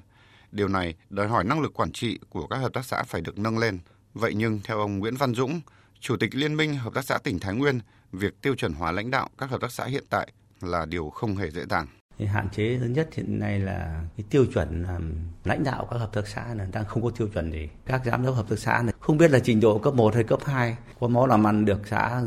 Điều 0.52 0.68
này 0.68 0.94
đòi 1.10 1.28
hỏi 1.28 1.44
năng 1.44 1.60
lực 1.60 1.74
quản 1.74 1.92
trị 1.92 2.18
của 2.30 2.46
các 2.46 2.56
hợp 2.56 2.72
tác 2.72 2.84
xã 2.84 3.02
phải 3.02 3.20
được 3.20 3.38
nâng 3.38 3.58
lên. 3.58 3.78
Vậy 4.14 4.32
nhưng 4.34 4.60
theo 4.64 4.78
ông 4.78 4.98
Nguyễn 4.98 5.16
Văn 5.16 5.34
Dũng, 5.34 5.60
Chủ 6.00 6.16
tịch 6.16 6.34
Liên 6.34 6.56
minh 6.56 6.74
Hợp 6.74 6.94
tác 6.94 7.04
xã 7.04 7.18
tỉnh 7.18 7.38
Thái 7.38 7.54
Nguyên, 7.54 7.80
việc 8.12 8.42
tiêu 8.42 8.54
chuẩn 8.54 8.72
hóa 8.72 8.92
lãnh 8.92 9.10
đạo 9.10 9.28
các 9.38 9.50
hợp 9.50 9.60
tác 9.60 9.72
xã 9.72 9.84
hiện 9.84 10.04
tại 10.10 10.32
là 10.60 10.86
điều 10.86 11.10
không 11.10 11.36
hề 11.36 11.50
dễ 11.50 11.64
dàng. 11.70 11.86
Thì 12.20 12.26
hạn 12.26 12.48
chế 12.48 12.62
lớn 12.62 12.92
nhất 12.92 13.08
hiện 13.14 13.38
nay 13.38 13.58
là 13.58 14.04
cái 14.16 14.24
tiêu 14.30 14.46
chuẩn 14.54 14.84
um, 14.84 15.12
lãnh 15.44 15.64
đạo 15.64 15.88
các 15.90 15.98
hợp 15.98 16.12
tác 16.12 16.28
xã 16.28 16.54
là 16.54 16.66
đang 16.72 16.84
không 16.84 17.02
có 17.02 17.10
tiêu 17.10 17.28
chuẩn 17.28 17.52
gì. 17.52 17.68
Các 17.86 18.02
giám 18.04 18.26
đốc 18.26 18.34
hợp 18.34 18.48
tác 18.48 18.58
xã 18.58 18.82
này 18.82 18.94
không 19.00 19.18
biết 19.18 19.30
là 19.30 19.38
trình 19.38 19.60
độ 19.60 19.78
cấp 19.78 19.94
1 19.94 20.14
hay 20.14 20.24
cấp 20.24 20.38
2. 20.44 20.76
Có 21.00 21.08
máu 21.08 21.26
làm 21.26 21.46
ăn 21.46 21.64
được 21.64 21.88
xã 21.88 22.22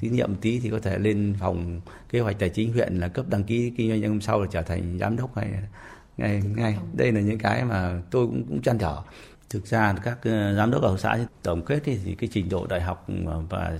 tín 0.00 0.12
nhiệm 0.12 0.34
tí 0.34 0.60
thì 0.60 0.70
có 0.70 0.78
thể 0.78 0.98
lên 0.98 1.34
phòng 1.40 1.80
kế 2.10 2.20
hoạch 2.20 2.38
tài 2.38 2.48
chính 2.48 2.72
huyện 2.72 3.00
là 3.00 3.08
cấp 3.08 3.26
đăng 3.28 3.44
ký 3.44 3.72
kinh 3.76 3.90
doanh 3.90 4.00
năm 4.00 4.20
sau 4.20 4.40
là 4.40 4.46
trở 4.50 4.62
thành 4.62 4.98
giám 5.00 5.16
đốc 5.16 5.36
hay 5.36 5.48
ngay 6.16 6.42
ngay. 6.56 6.78
Đây 6.92 7.12
là 7.12 7.20
những 7.20 7.38
cái 7.38 7.64
mà 7.64 8.02
tôi 8.10 8.26
cũng 8.26 8.44
cũng 8.48 8.62
chăn 8.62 8.78
trở. 8.78 9.02
Thực 9.50 9.66
ra 9.66 9.94
các 10.02 10.18
giám 10.56 10.70
đốc 10.70 10.82
hợp 10.82 10.96
xã 10.98 11.18
tổng 11.42 11.62
kết 11.62 11.80
thì 11.84 12.14
cái 12.14 12.28
trình 12.32 12.48
độ 12.48 12.66
đại 12.66 12.80
học 12.80 13.06
và 13.50 13.78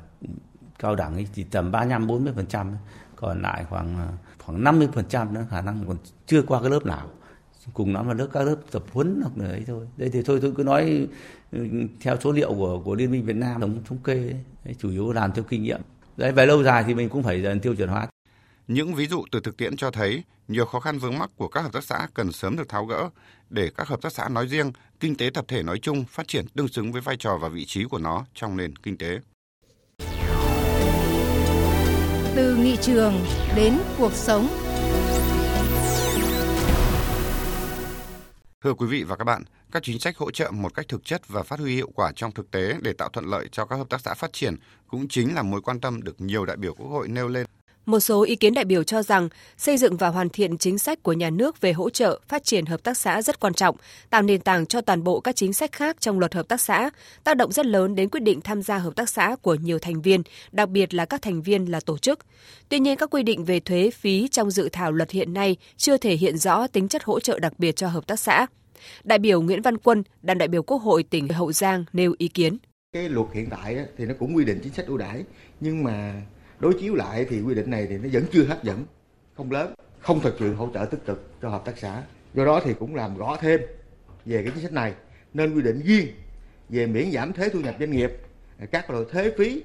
cao 0.78 0.94
đẳng 0.94 1.24
chỉ 1.34 1.44
tầm 1.44 1.72
35 1.72 2.06
40% 2.06 2.72
còn 3.16 3.42
lại 3.42 3.64
khoảng 3.64 3.96
ờ, 3.98 4.08
khoảng 4.44 4.64
50% 4.64 5.32
nữa 5.32 5.46
khả 5.50 5.60
năng 5.60 5.84
còn 5.86 5.96
chưa 6.26 6.42
qua 6.42 6.60
cái 6.60 6.70
lớp 6.70 6.86
nào. 6.86 7.10
Cùng 7.72 7.92
nói 7.92 8.04
là 8.06 8.14
lớp 8.14 8.28
các 8.32 8.42
lớp 8.42 8.56
tập 8.70 8.84
huấn 8.92 9.20
hoặc 9.22 9.32
là 9.36 9.50
ấy 9.50 9.64
thôi. 9.66 9.86
Đây 9.96 10.10
thì 10.10 10.22
thôi 10.22 10.38
tôi 10.42 10.52
cứ 10.56 10.62
nói 10.62 11.06
ừ, 11.52 11.66
theo 12.00 12.16
số 12.20 12.32
liệu 12.32 12.54
của 12.54 12.80
của 12.84 12.94
liên 12.94 13.10
minh 13.10 13.24
Việt 13.24 13.36
Nam 13.36 13.60
thống 13.60 13.78
thống 13.84 13.98
kê 13.98 14.34
đấy, 14.64 14.74
chủ 14.78 14.90
yếu 14.90 15.12
làm 15.12 15.32
theo 15.32 15.44
kinh 15.44 15.62
nghiệm. 15.62 15.80
Đấy 16.16 16.32
về 16.32 16.46
lâu 16.46 16.62
dài 16.62 16.84
thì 16.86 16.94
mình 16.94 17.08
cũng 17.08 17.22
phải 17.22 17.42
dần 17.42 17.60
tiêu 17.60 17.74
chuẩn 17.74 17.88
hóa. 17.88 18.08
Những 18.68 18.94
ví 18.94 19.06
dụ 19.06 19.24
từ 19.32 19.40
thực 19.40 19.56
tiễn 19.56 19.76
cho 19.76 19.90
thấy 19.90 20.24
nhiều 20.48 20.66
khó 20.66 20.80
khăn 20.80 20.98
vướng 20.98 21.18
mắc 21.18 21.30
của 21.36 21.48
các 21.48 21.60
hợp 21.60 21.72
tác 21.72 21.84
xã 21.84 22.08
cần 22.14 22.32
sớm 22.32 22.56
được 22.56 22.68
tháo 22.68 22.86
gỡ 22.86 23.10
để 23.50 23.70
các 23.76 23.88
hợp 23.88 24.02
tác 24.02 24.12
xã 24.12 24.28
nói 24.28 24.48
riêng, 24.48 24.72
kinh 25.00 25.16
tế 25.16 25.30
tập 25.34 25.44
thể 25.48 25.62
nói 25.62 25.78
chung 25.78 26.04
phát 26.04 26.28
triển 26.28 26.46
tương 26.48 26.68
xứng 26.68 26.92
với 26.92 27.00
vai 27.00 27.16
trò 27.16 27.38
và 27.42 27.48
vị 27.48 27.64
trí 27.64 27.84
của 27.84 27.98
nó 27.98 28.24
trong 28.34 28.56
nền 28.56 28.76
kinh 28.76 28.98
tế. 28.98 29.20
Từ 32.36 32.56
nghị 32.56 32.76
trường 32.76 33.24
đến 33.56 33.78
cuộc 33.98 34.12
sống. 34.12 34.48
Thưa 38.64 38.74
quý 38.74 38.86
vị 38.86 39.04
và 39.04 39.16
các 39.16 39.24
bạn, 39.24 39.42
các 39.72 39.82
chính 39.82 39.98
sách 39.98 40.16
hỗ 40.16 40.30
trợ 40.30 40.50
một 40.50 40.74
cách 40.74 40.88
thực 40.88 41.04
chất 41.04 41.28
và 41.28 41.42
phát 41.42 41.60
huy 41.60 41.74
hiệu 41.74 41.90
quả 41.94 42.12
trong 42.16 42.32
thực 42.32 42.50
tế 42.50 42.76
để 42.82 42.92
tạo 42.92 43.08
thuận 43.08 43.26
lợi 43.26 43.48
cho 43.52 43.64
các 43.64 43.76
hợp 43.76 43.88
tác 43.90 44.00
xã 44.00 44.14
phát 44.14 44.32
triển 44.32 44.56
cũng 44.88 45.08
chính 45.08 45.34
là 45.34 45.42
mối 45.42 45.60
quan 45.62 45.80
tâm 45.80 46.02
được 46.02 46.20
nhiều 46.20 46.44
đại 46.44 46.56
biểu 46.56 46.74
Quốc 46.74 46.88
hội 46.88 47.08
nêu 47.08 47.28
lên 47.28 47.46
một 47.86 48.00
số 48.00 48.22
ý 48.22 48.36
kiến 48.36 48.54
đại 48.54 48.64
biểu 48.64 48.82
cho 48.82 49.02
rằng 49.02 49.28
xây 49.56 49.76
dựng 49.76 49.96
và 49.96 50.08
hoàn 50.08 50.28
thiện 50.28 50.58
chính 50.58 50.78
sách 50.78 51.02
của 51.02 51.12
nhà 51.12 51.30
nước 51.30 51.60
về 51.60 51.72
hỗ 51.72 51.90
trợ 51.90 52.20
phát 52.28 52.44
triển 52.44 52.66
hợp 52.66 52.82
tác 52.82 52.98
xã 52.98 53.22
rất 53.22 53.40
quan 53.40 53.54
trọng, 53.54 53.76
tạo 54.10 54.22
nền 54.22 54.40
tảng 54.40 54.66
cho 54.66 54.80
toàn 54.80 55.04
bộ 55.04 55.20
các 55.20 55.36
chính 55.36 55.52
sách 55.52 55.72
khác 55.72 55.96
trong 56.00 56.18
luật 56.18 56.34
hợp 56.34 56.48
tác 56.48 56.60
xã, 56.60 56.90
tác 57.24 57.36
động 57.36 57.52
rất 57.52 57.66
lớn 57.66 57.94
đến 57.94 58.08
quyết 58.08 58.22
định 58.22 58.40
tham 58.40 58.62
gia 58.62 58.78
hợp 58.78 58.96
tác 58.96 59.08
xã 59.08 59.36
của 59.42 59.54
nhiều 59.54 59.78
thành 59.78 60.02
viên, 60.02 60.22
đặc 60.52 60.68
biệt 60.68 60.94
là 60.94 61.04
các 61.04 61.22
thành 61.22 61.42
viên 61.42 61.64
là 61.64 61.80
tổ 61.80 61.98
chức. 61.98 62.18
Tuy 62.68 62.78
nhiên, 62.78 62.96
các 62.96 63.10
quy 63.10 63.22
định 63.22 63.44
về 63.44 63.60
thuế 63.60 63.90
phí 63.90 64.28
trong 64.28 64.50
dự 64.50 64.68
thảo 64.68 64.92
luật 64.92 65.10
hiện 65.10 65.34
nay 65.34 65.56
chưa 65.76 65.96
thể 65.96 66.16
hiện 66.16 66.38
rõ 66.38 66.66
tính 66.66 66.88
chất 66.88 67.04
hỗ 67.04 67.20
trợ 67.20 67.38
đặc 67.38 67.52
biệt 67.58 67.76
cho 67.76 67.88
hợp 67.88 68.06
tác 68.06 68.20
xã. 68.20 68.46
Đại 69.04 69.18
biểu 69.18 69.42
Nguyễn 69.42 69.62
Văn 69.62 69.78
Quân, 69.78 70.02
đoàn 70.22 70.38
đại 70.38 70.48
biểu 70.48 70.62
Quốc 70.62 70.78
hội 70.78 71.02
tỉnh 71.02 71.28
Hậu 71.28 71.52
Giang 71.52 71.84
nêu 71.92 72.14
ý 72.18 72.28
kiến. 72.28 72.56
Cái 72.92 73.08
luật 73.08 73.26
hiện 73.34 73.48
tại 73.50 73.76
thì 73.98 74.04
nó 74.04 74.14
cũng 74.18 74.36
quy 74.36 74.44
định 74.44 74.60
chính 74.62 74.72
sách 74.72 74.86
ưu 74.86 74.96
đãi, 74.96 75.24
nhưng 75.60 75.84
mà 75.84 76.22
đối 76.60 76.74
chiếu 76.74 76.94
lại 76.94 77.26
thì 77.28 77.40
quy 77.40 77.54
định 77.54 77.70
này 77.70 77.86
thì 77.86 77.98
nó 77.98 78.08
vẫn 78.12 78.24
chưa 78.32 78.44
hấp 78.44 78.64
dẫn 78.64 78.84
không 79.36 79.52
lớn 79.52 79.74
không 79.98 80.20
thực 80.20 80.36
sự 80.38 80.54
hỗ 80.54 80.68
trợ 80.74 80.84
tích 80.84 81.06
cực 81.06 81.30
cho 81.42 81.48
hợp 81.48 81.64
tác 81.64 81.78
xã 81.78 82.02
do 82.34 82.44
đó 82.44 82.60
thì 82.64 82.74
cũng 82.78 82.94
làm 82.94 83.18
rõ 83.18 83.36
thêm 83.40 83.60
về 84.24 84.42
cái 84.42 84.52
chính 84.54 84.62
sách 84.62 84.72
này 84.72 84.94
nên 85.34 85.54
quy 85.54 85.62
định 85.62 85.80
riêng 85.84 86.06
về 86.68 86.86
miễn 86.86 87.10
giảm 87.10 87.32
thuế 87.32 87.48
thu 87.48 87.60
nhập 87.60 87.74
doanh 87.80 87.90
nghiệp 87.90 88.12
các 88.70 88.90
loại 88.90 89.04
thuế 89.12 89.32
phí 89.38 89.62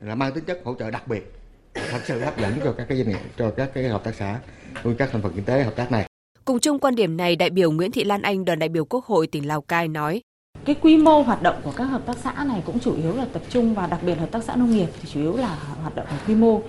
là 0.00 0.14
mang 0.14 0.32
tính 0.34 0.44
chất 0.44 0.60
hỗ 0.64 0.74
trợ 0.74 0.90
đặc 0.90 1.08
biệt 1.08 1.32
thật 1.74 2.00
sự 2.04 2.20
hấp 2.20 2.38
dẫn 2.40 2.52
cho 2.64 2.72
các 2.72 2.86
cái 2.88 2.98
doanh 2.98 3.08
nghiệp 3.08 3.20
cho 3.36 3.50
các 3.50 3.70
cái 3.74 3.88
hợp 3.88 4.04
tác 4.04 4.14
xã 4.14 4.40
cũng 4.82 4.94
các 4.98 5.08
thành 5.12 5.22
phần 5.22 5.32
kinh 5.34 5.44
tế 5.44 5.62
hợp 5.62 5.76
tác 5.76 5.92
này 5.92 6.06
Cùng 6.44 6.58
chung 6.58 6.78
quan 6.78 6.94
điểm 6.94 7.16
này, 7.16 7.36
đại 7.36 7.50
biểu 7.50 7.70
Nguyễn 7.70 7.90
Thị 7.90 8.04
Lan 8.04 8.22
Anh, 8.22 8.44
đoàn 8.44 8.58
đại 8.58 8.68
biểu 8.68 8.84
Quốc 8.84 9.04
hội 9.04 9.26
tỉnh 9.26 9.48
Lào 9.48 9.60
Cai 9.60 9.88
nói. 9.88 10.22
Cái 10.64 10.76
quy 10.80 10.96
mô 10.96 11.22
hoạt 11.22 11.42
động 11.42 11.56
của 11.62 11.72
các 11.76 11.84
hợp 11.84 12.06
tác 12.06 12.16
xã 12.16 12.44
này 12.44 12.62
cũng 12.66 12.78
chủ 12.78 12.96
yếu 12.96 13.16
là 13.16 13.24
tập 13.32 13.42
trung 13.50 13.74
vào 13.74 13.86
đặc 13.86 14.00
biệt 14.02 14.14
hợp 14.18 14.30
tác 14.30 14.44
xã 14.44 14.56
nông 14.56 14.70
nghiệp 14.70 14.88
thì 15.02 15.08
chủ 15.12 15.20
yếu 15.20 15.36
là 15.36 15.56
hoạt 15.82 15.96
động 15.96 16.06
ở 16.06 16.16
quy 16.26 16.34
mô 16.34 16.60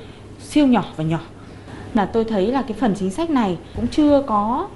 siêu 0.42 0.68
nhỏ 0.68 0.86
và 0.96 1.04
nhỏ. 1.04 1.20
Là 1.94 2.06
tôi 2.06 2.24
thấy 2.24 2.48
là 2.48 2.62
cái 2.62 2.78
phần 2.80 2.96
chính 2.96 3.10
sách 3.12 3.30
này 3.30 3.58
cũng 3.76 3.88
chưa 3.88 4.24
có 4.28 4.68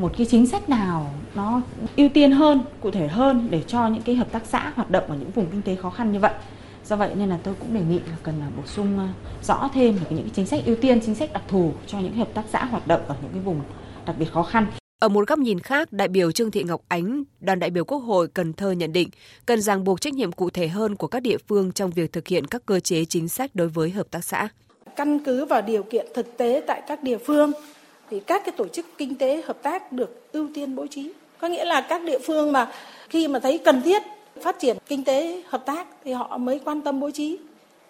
một 0.00 0.12
cái 0.16 0.26
chính 0.30 0.46
sách 0.46 0.68
nào 0.68 1.10
nó 1.34 1.60
ưu 1.96 2.08
tiên 2.08 2.32
hơn, 2.32 2.60
cụ 2.80 2.90
thể 2.90 3.08
hơn 3.08 3.48
để 3.50 3.62
cho 3.66 3.88
những 3.88 4.02
cái 4.02 4.14
hợp 4.14 4.32
tác 4.32 4.42
xã 4.46 4.72
hoạt 4.74 4.90
động 4.90 5.04
ở 5.08 5.16
những 5.16 5.30
vùng 5.30 5.46
kinh 5.46 5.62
tế 5.62 5.76
khó 5.76 5.90
khăn 5.90 6.12
như 6.12 6.18
vậy. 6.18 6.32
Do 6.86 6.96
vậy 6.96 7.14
nên 7.14 7.28
là 7.28 7.38
tôi 7.42 7.54
cũng 7.60 7.74
đề 7.74 7.80
nghị 7.80 7.98
là 7.98 8.16
cần 8.22 8.34
là 8.40 8.46
bổ 8.56 8.62
sung 8.66 9.08
rõ 9.42 9.68
thêm 9.74 9.98
những 10.10 10.22
cái 10.22 10.30
chính 10.34 10.46
sách 10.46 10.60
ưu 10.66 10.76
tiên, 10.76 11.00
chính 11.06 11.14
sách 11.14 11.32
đặc 11.32 11.42
thù 11.48 11.72
cho 11.86 11.98
những 11.98 12.16
hợp 12.16 12.28
tác 12.34 12.44
xã 12.50 12.64
hoạt 12.64 12.86
động 12.86 13.00
ở 13.08 13.14
những 13.22 13.32
cái 13.32 13.42
vùng 13.42 13.60
đặc 14.06 14.16
biệt 14.18 14.32
khó 14.32 14.42
khăn. 14.42 14.66
Ở 15.00 15.08
một 15.08 15.28
góc 15.28 15.38
nhìn 15.38 15.60
khác, 15.60 15.92
đại 15.92 16.08
biểu 16.08 16.32
Trương 16.32 16.50
Thị 16.50 16.62
Ngọc 16.62 16.82
Ánh, 16.88 17.22
đoàn 17.40 17.58
đại 17.58 17.70
biểu 17.70 17.84
Quốc 17.84 17.98
hội 17.98 18.28
Cần 18.28 18.52
Thơ 18.52 18.70
nhận 18.70 18.92
định 18.92 19.08
cần 19.46 19.60
ràng 19.60 19.84
buộc 19.84 20.00
trách 20.00 20.14
nhiệm 20.14 20.32
cụ 20.32 20.50
thể 20.50 20.68
hơn 20.68 20.96
của 20.96 21.06
các 21.06 21.20
địa 21.20 21.36
phương 21.48 21.72
trong 21.72 21.90
việc 21.90 22.12
thực 22.12 22.28
hiện 22.28 22.46
các 22.46 22.66
cơ 22.66 22.80
chế 22.80 23.04
chính 23.04 23.28
sách 23.28 23.50
đối 23.54 23.68
với 23.68 23.90
hợp 23.90 24.06
tác 24.10 24.24
xã. 24.24 24.48
Căn 24.96 25.18
cứ 25.18 25.44
vào 25.44 25.62
điều 25.62 25.82
kiện 25.82 26.06
thực 26.14 26.36
tế 26.36 26.62
tại 26.66 26.82
các 26.88 27.02
địa 27.02 27.18
phương 27.18 27.52
thì 28.10 28.20
các 28.20 28.42
cái 28.44 28.54
tổ 28.56 28.68
chức 28.68 28.86
kinh 28.98 29.14
tế 29.14 29.42
hợp 29.44 29.62
tác 29.62 29.92
được 29.92 30.32
ưu 30.32 30.48
tiên 30.54 30.76
bố 30.76 30.86
trí. 30.86 31.12
Có 31.38 31.48
nghĩa 31.48 31.64
là 31.64 31.80
các 31.80 32.02
địa 32.04 32.18
phương 32.18 32.52
mà 32.52 32.72
khi 33.08 33.28
mà 33.28 33.38
thấy 33.38 33.58
cần 33.58 33.82
thiết 33.82 34.02
phát 34.42 34.56
triển 34.60 34.76
kinh 34.86 35.04
tế 35.04 35.42
hợp 35.46 35.66
tác 35.66 35.86
thì 36.04 36.12
họ 36.12 36.38
mới 36.38 36.60
quan 36.64 36.82
tâm 36.82 37.00
bố 37.00 37.10
trí. 37.10 37.38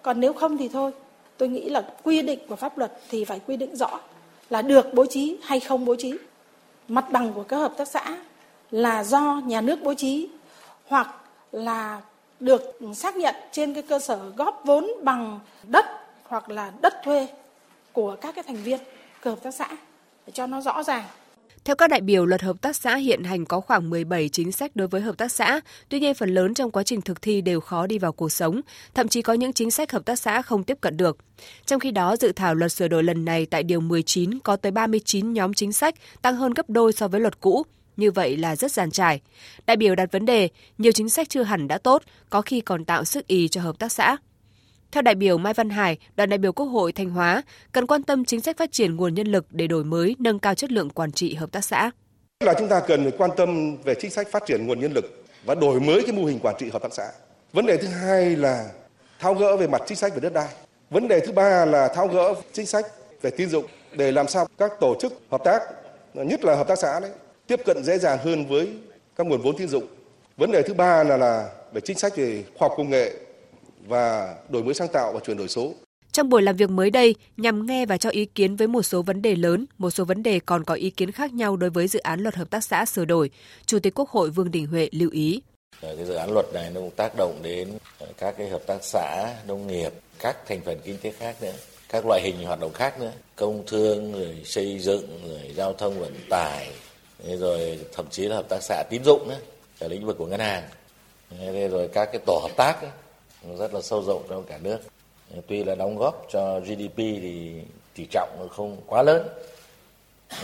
Còn 0.03 0.21
nếu 0.21 0.33
không 0.33 0.59
thì 0.59 0.69
thôi. 0.69 0.91
Tôi 1.37 1.49
nghĩ 1.49 1.69
là 1.69 1.83
quy 2.03 2.23
định 2.23 2.39
của 2.49 2.57
pháp 2.57 2.79
luật 2.79 2.93
thì 3.09 3.25
phải 3.25 3.41
quy 3.47 3.57
định 3.57 3.77
rõ 3.77 4.01
là 4.51 4.63
được 4.63 4.95
bố 4.95 5.07
trí 5.07 5.37
hay 5.43 5.61
không 5.61 5.85
bố 5.85 5.97
trí 5.97 6.15
mặt 6.91 7.11
bằng 7.11 7.33
của 7.33 7.43
các 7.43 7.57
hợp 7.57 7.73
tác 7.77 7.89
xã 7.89 8.17
là 8.71 9.05
do 9.05 9.41
nhà 9.47 9.61
nước 9.61 9.79
bố 9.83 9.95
trí 9.95 10.29
hoặc 10.87 11.15
là 11.53 12.01
được 12.41 12.79
xác 12.95 13.17
nhận 13.17 13.35
trên 13.53 13.75
cái 13.75 13.83
cơ 13.83 13.99
sở 13.99 14.33
góp 14.37 14.63
vốn 14.65 14.91
bằng 15.03 15.41
đất 15.63 15.87
hoặc 16.25 16.51
là 16.51 16.73
đất 16.83 16.95
thuê 17.05 17.29
của 17.93 18.17
các 18.21 18.35
cái 18.35 18.45
thành 18.47 18.57
viên 18.57 18.81
của 19.25 19.31
hợp 19.31 19.43
tác 19.43 19.55
xã 19.55 19.69
để 20.27 20.33
cho 20.33 20.47
nó 20.47 20.61
rõ 20.61 20.83
ràng 20.83 21.05
theo 21.65 21.77
các 21.77 21.91
đại 21.91 22.01
biểu, 22.01 22.27
luật 22.27 22.43
hợp 22.43 22.57
tác 22.61 22.77
xã 22.77 22.97
hiện 22.97 23.25
hành 23.25 23.45
có 23.45 23.61
khoảng 23.61 23.91
17 23.91 24.29
chính 24.29 24.53
sách 24.53 24.77
đối 24.77 24.89
với 24.89 25.01
hợp 25.01 25.19
tác 25.19 25.33
xã, 25.33 25.61
tuy 25.89 26.01
nhiên 26.01 26.15
phần 26.15 26.35
lớn 26.35 26.55
trong 26.55 26.71
quá 26.71 26.83
trình 26.83 27.01
thực 27.01 27.23
thi 27.23 27.41
đều 27.41 27.61
khó 27.61 27.87
đi 27.87 27.99
vào 27.99 28.13
cuộc 28.13 28.33
sống, 28.33 28.61
thậm 28.95 29.09
chí 29.09 29.23
có 29.23 29.33
những 29.33 29.53
chính 29.53 29.71
sách 29.71 29.93
hợp 29.93 30.05
tác 30.05 30.19
xã 30.19 30.43
không 30.43 30.65
tiếp 30.65 30.79
cận 30.81 30.97
được. 30.97 31.19
Trong 31.67 31.81
khi 31.81 31.91
đó, 31.91 32.17
dự 32.17 32.33
thảo 32.33 32.55
luật 32.55 32.73
sửa 32.73 32.89
đổi 32.89 33.05
lần 33.05 33.25
này 33.25 33.47
tại 33.47 33.63
điều 33.63 33.81
19 33.81 34.39
có 34.39 34.57
tới 34.57 34.73
39 34.73 35.33
nhóm 35.33 35.55
chính 35.55 35.73
sách, 35.73 35.95
tăng 36.23 36.37
hơn 36.37 36.55
gấp 36.55 36.71
đôi 36.71 36.93
so 36.93 37.09
với 37.09 37.21
luật 37.21 37.41
cũ. 37.41 37.63
Như 37.97 38.11
vậy 38.11 38.37
là 38.37 38.57
rất 38.57 38.73
giàn 38.73 38.91
trải. 38.91 39.21
Đại 39.67 39.77
biểu 39.77 39.95
đặt 39.95 40.13
vấn 40.13 40.27
đề, 40.27 40.49
nhiều 40.79 40.93
chính 40.93 41.09
sách 41.09 41.29
chưa 41.29 41.43
hẳn 41.43 41.69
đã 41.69 41.79
tốt, 41.79 42.03
có 42.31 42.43
khi 42.43 42.61
còn 42.61 42.85
tạo 42.85 43.05
sức 43.05 43.27
ý 43.27 43.49
cho 43.49 43.61
hợp 43.61 43.79
tác 43.79 43.93
xã. 43.93 44.17
Theo 44.93 45.03
đại 45.03 45.15
biểu 45.15 45.39
Mai 45.39 45.55
Văn 45.55 45.71
Hải, 45.71 45.99
đoàn 46.17 46.31
đại 46.31 46.39
biểu 46.39 46.53
Quốc 46.53 46.67
hội 46.67 46.93
Thanh 46.93 47.11
Hóa, 47.11 47.43
cần 47.73 47.87
quan 47.87 48.03
tâm 48.03 48.25
chính 48.25 48.41
sách 48.41 48.57
phát 48.57 48.73
triển 48.73 48.97
nguồn 48.97 49.15
nhân 49.15 49.27
lực 49.27 49.47
để 49.51 49.67
đổi 49.67 49.85
mới, 49.85 50.17
nâng 50.19 50.39
cao 50.39 50.55
chất 50.55 50.73
lượng 50.73 50.91
quản 50.91 51.13
trị 51.13 51.35
hợp 51.35 51.53
tác 51.53 51.65
xã. 51.65 51.91
Là 52.45 52.55
chúng 52.59 52.69
ta 52.69 52.81
cần 52.81 53.03
phải 53.03 53.13
quan 53.19 53.31
tâm 53.37 53.77
về 53.77 53.95
chính 53.95 54.11
sách 54.11 54.29
phát 54.31 54.43
triển 54.47 54.67
nguồn 54.67 54.81
nhân 54.81 54.93
lực 54.93 55.25
và 55.45 55.55
đổi 55.55 55.81
mới 55.81 56.03
cái 56.03 56.13
mô 56.13 56.25
hình 56.25 56.39
quản 56.43 56.55
trị 56.59 56.71
hợp 56.73 56.83
tác 56.83 56.95
xã. 56.95 57.11
Vấn 57.53 57.67
đề 57.67 57.77
thứ 57.77 57.89
hai 57.89 58.37
là 58.37 58.69
tháo 59.19 59.35
gỡ 59.35 59.57
về 59.57 59.67
mặt 59.67 59.83
chính 59.87 59.97
sách 59.97 60.15
về 60.15 60.21
đất 60.21 60.33
đai. 60.33 60.49
Vấn 60.91 61.09
đề 61.09 61.21
thứ 61.21 61.33
ba 61.33 61.65
là 61.65 61.89
tháo 61.89 62.09
gỡ 62.09 62.35
chính 62.53 62.67
sách 62.67 62.87
về 63.23 63.31
tín 63.31 63.49
dụng 63.49 63.65
để 63.93 64.13
làm 64.13 64.29
sao 64.29 64.47
các 64.59 64.73
tổ 64.81 64.97
chức 65.01 65.13
hợp 65.31 65.41
tác, 65.45 65.63
nhất 66.15 66.45
là 66.45 66.55
hợp 66.55 66.69
tác 66.69 66.79
xã 66.79 67.01
đấy, 67.01 67.11
tiếp 67.47 67.61
cận 67.65 67.85
dễ 67.85 67.99
dàng 67.99 68.19
hơn 68.25 68.47
với 68.47 68.69
các 69.17 69.27
nguồn 69.27 69.41
vốn 69.43 69.57
tín 69.57 69.69
dụng. 69.69 69.87
Vấn 70.37 70.51
đề 70.53 70.63
thứ 70.63 70.75
ba 70.75 71.05
là 71.05 71.17
là 71.17 71.49
về 71.73 71.81
chính 71.81 71.99
sách 71.99 72.17
về 72.17 72.45
khoa 72.59 72.69
học 72.69 72.75
công 72.77 72.91
nghệ 72.91 73.13
và 73.87 74.37
đổi 74.49 74.65
mới 74.65 74.75
sáng 74.75 74.89
tạo 74.93 75.13
và 75.13 75.21
chuyển 75.21 75.37
đổi 75.37 75.49
số. 75.49 75.75
Trong 76.13 76.29
buổi 76.29 76.43
làm 76.43 76.57
việc 76.57 76.71
mới 76.71 76.91
đây, 76.91 77.15
nhằm 77.37 77.67
nghe 77.67 77.87
và 77.87 77.97
cho 77.97 78.11
ý 78.11 78.25
kiến 78.25 78.57
với 78.57 78.69
một 78.69 78.83
số 78.83 79.03
vấn 79.03 79.23
đề 79.23 79.35
lớn, 79.35 79.67
một 79.79 79.91
số 79.91 80.05
vấn 80.05 80.23
đề 80.23 80.41
còn 80.41 80.65
có 80.65 80.75
ý 80.75 80.91
kiến 80.91 81.13
khác 81.13 81.33
nhau 81.33 81.57
đối 81.57 81.71
với 81.71 81.89
dự 81.89 81.99
án 81.99 82.21
luật 82.21 82.35
hợp 82.35 82.51
tác 82.51 82.65
xã 82.65 82.85
sửa 82.85 83.05
đổi, 83.05 83.31
Chủ 83.67 83.79
tịch 83.79 83.95
Quốc 83.95 84.09
hội 84.09 84.31
Vương 84.31 84.51
Đình 84.51 84.67
Huệ 84.67 84.89
lưu 84.93 85.11
ý. 85.11 85.43
Cái 85.81 86.05
dự 86.07 86.15
án 86.15 86.33
luật 86.33 86.47
này 86.55 86.71
nó 86.75 86.81
cũng 86.81 86.91
tác 86.91 87.13
động 87.17 87.39
đến 87.43 87.69
các 88.19 88.35
cái 88.39 88.49
hợp 88.49 88.63
tác 88.67 88.79
xã, 88.83 89.35
nông 89.47 89.67
nghiệp, 89.67 89.93
các 90.19 90.37
thành 90.47 90.61
phần 90.65 90.79
kinh 90.85 90.97
tế 90.99 91.11
khác 91.11 91.37
nữa, 91.43 91.53
các 91.89 92.07
loại 92.07 92.21
hình 92.25 92.47
hoạt 92.47 92.61
động 92.61 92.73
khác 92.73 93.01
nữa, 93.01 93.13
công 93.37 93.63
thương, 93.67 94.13
rồi 94.13 94.37
xây 94.45 94.79
dựng, 94.79 95.07
rồi 95.29 95.53
giao 95.57 95.73
thông 95.73 96.01
vận 96.01 96.15
tải, 96.31 96.71
rồi 97.39 97.79
thậm 97.93 98.07
chí 98.11 98.23
là 98.23 98.37
hợp 98.37 98.49
tác 98.49 98.63
xã 98.63 98.85
tín 98.91 99.05
dụng 99.05 99.29
nữa, 99.29 99.39
ở 99.79 99.89
lĩnh 99.89 100.07
vực 100.07 100.19
của 100.19 100.27
ngân 100.27 100.41
hàng, 100.41 100.63
rồi 101.71 101.89
các 101.93 102.09
cái 102.13 102.21
tổ 102.27 102.41
hợp 102.43 102.57
tác 102.57 102.83
ấy, 102.83 102.91
rất 103.59 103.75
là 103.75 103.81
sâu 103.83 104.03
rộng 104.03 104.23
trong 104.29 104.45
cả 104.45 104.59
nước 104.63 104.79
tuy 105.47 105.65
là 105.65 105.75
đóng 105.75 105.97
góp 105.99 106.27
cho 106.31 106.61
GDP 106.61 106.97
thì 106.97 107.53
tỷ 107.95 108.07
trọng 108.11 108.49
không 108.51 108.77
quá 108.87 109.03
lớn 109.03 109.29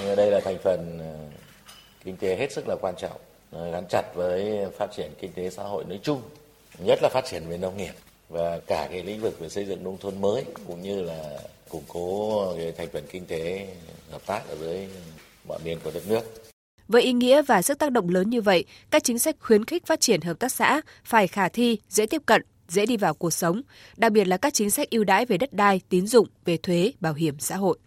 nhưng 0.05 0.17
đây 0.17 0.31
là 0.31 0.41
thành 0.41 0.59
phần 0.59 0.99
ờ, 0.99 1.39
kinh 2.05 2.17
tế 2.17 2.37
hết 2.37 2.53
sức 2.53 2.69
là 2.69 2.77
quan 2.81 2.95
trọng 2.99 3.21
ờ, 3.51 3.71
gắn 3.71 3.85
chặt 3.89 4.03
với 4.15 4.67
phát 4.79 4.87
triển 4.97 5.13
kinh 5.21 5.33
tế 5.33 5.51
xã 5.51 5.63
hội 5.63 5.85
nói 5.85 6.01
chung 6.03 6.23
nhất 6.79 6.99
là 7.03 7.09
phát 7.09 7.25
triển 7.25 7.49
về 7.49 7.59
nông 7.59 7.77
nghiệp 7.77 7.93
và 8.29 8.61
cả 8.67 8.89
cái 8.91 9.03
lĩnh 9.03 9.21
vực 9.21 9.41
về 9.41 9.49
xây 9.49 9.65
dựng 9.65 9.85
nông 9.85 9.99
thôn 9.99 10.21
mới 10.21 10.45
cũng 10.67 10.83
như 10.83 11.03
là 11.03 11.39
củng 11.69 11.85
cố 11.89 12.55
cái 12.57 12.73
thành 12.73 12.89
phần 12.93 13.05
kinh 13.11 13.27
tế 13.27 13.69
hợp 14.11 14.27
tác 14.27 14.49
ở 14.49 14.57
dưới 14.57 14.89
mọi 15.49 15.59
miền 15.65 15.79
của 15.85 15.91
đất 15.95 16.03
nước. 16.09 16.21
Với 16.89 17.03
ý 17.03 17.13
nghĩa 17.13 17.43
và 17.43 17.63
sức 17.63 17.79
tác 17.79 17.93
động 17.93 18.09
lớn 18.09 18.31
như 18.31 18.41
vậy, 18.41 18.65
các 18.91 19.05
chính 19.05 19.19
sách 19.19 19.37
khuyến 19.41 19.65
khích 19.65 19.87
phát 19.87 20.01
triển 20.01 20.21
hợp 20.21 20.39
tác 20.39 20.53
xã 20.53 20.81
phải 21.05 21.29
khả 21.29 21.49
thi, 21.49 21.79
dễ 21.89 22.07
tiếp 22.07 22.23
cận 22.27 22.43
dễ 22.69 22.87
đi 22.87 22.97
vào 22.97 23.15
cuộc 23.15 23.31
sống, 23.31 23.63
đặc 23.97 24.13
biệt 24.13 24.25
là 24.25 24.37
các 24.37 24.55
chính 24.55 24.71
sách 24.71 24.91
ưu 24.91 25.05
đãi 25.05 25.27
về 25.27 25.39
đất 25.39 25.53
đai, 25.53 25.81
tín 25.89 26.07
dụng, 26.07 26.29
về 26.45 26.57
thuế, 26.57 26.93
bảo 27.01 27.15
hiểm 27.15 27.39
xã 27.39 27.57
hội. 27.57 27.79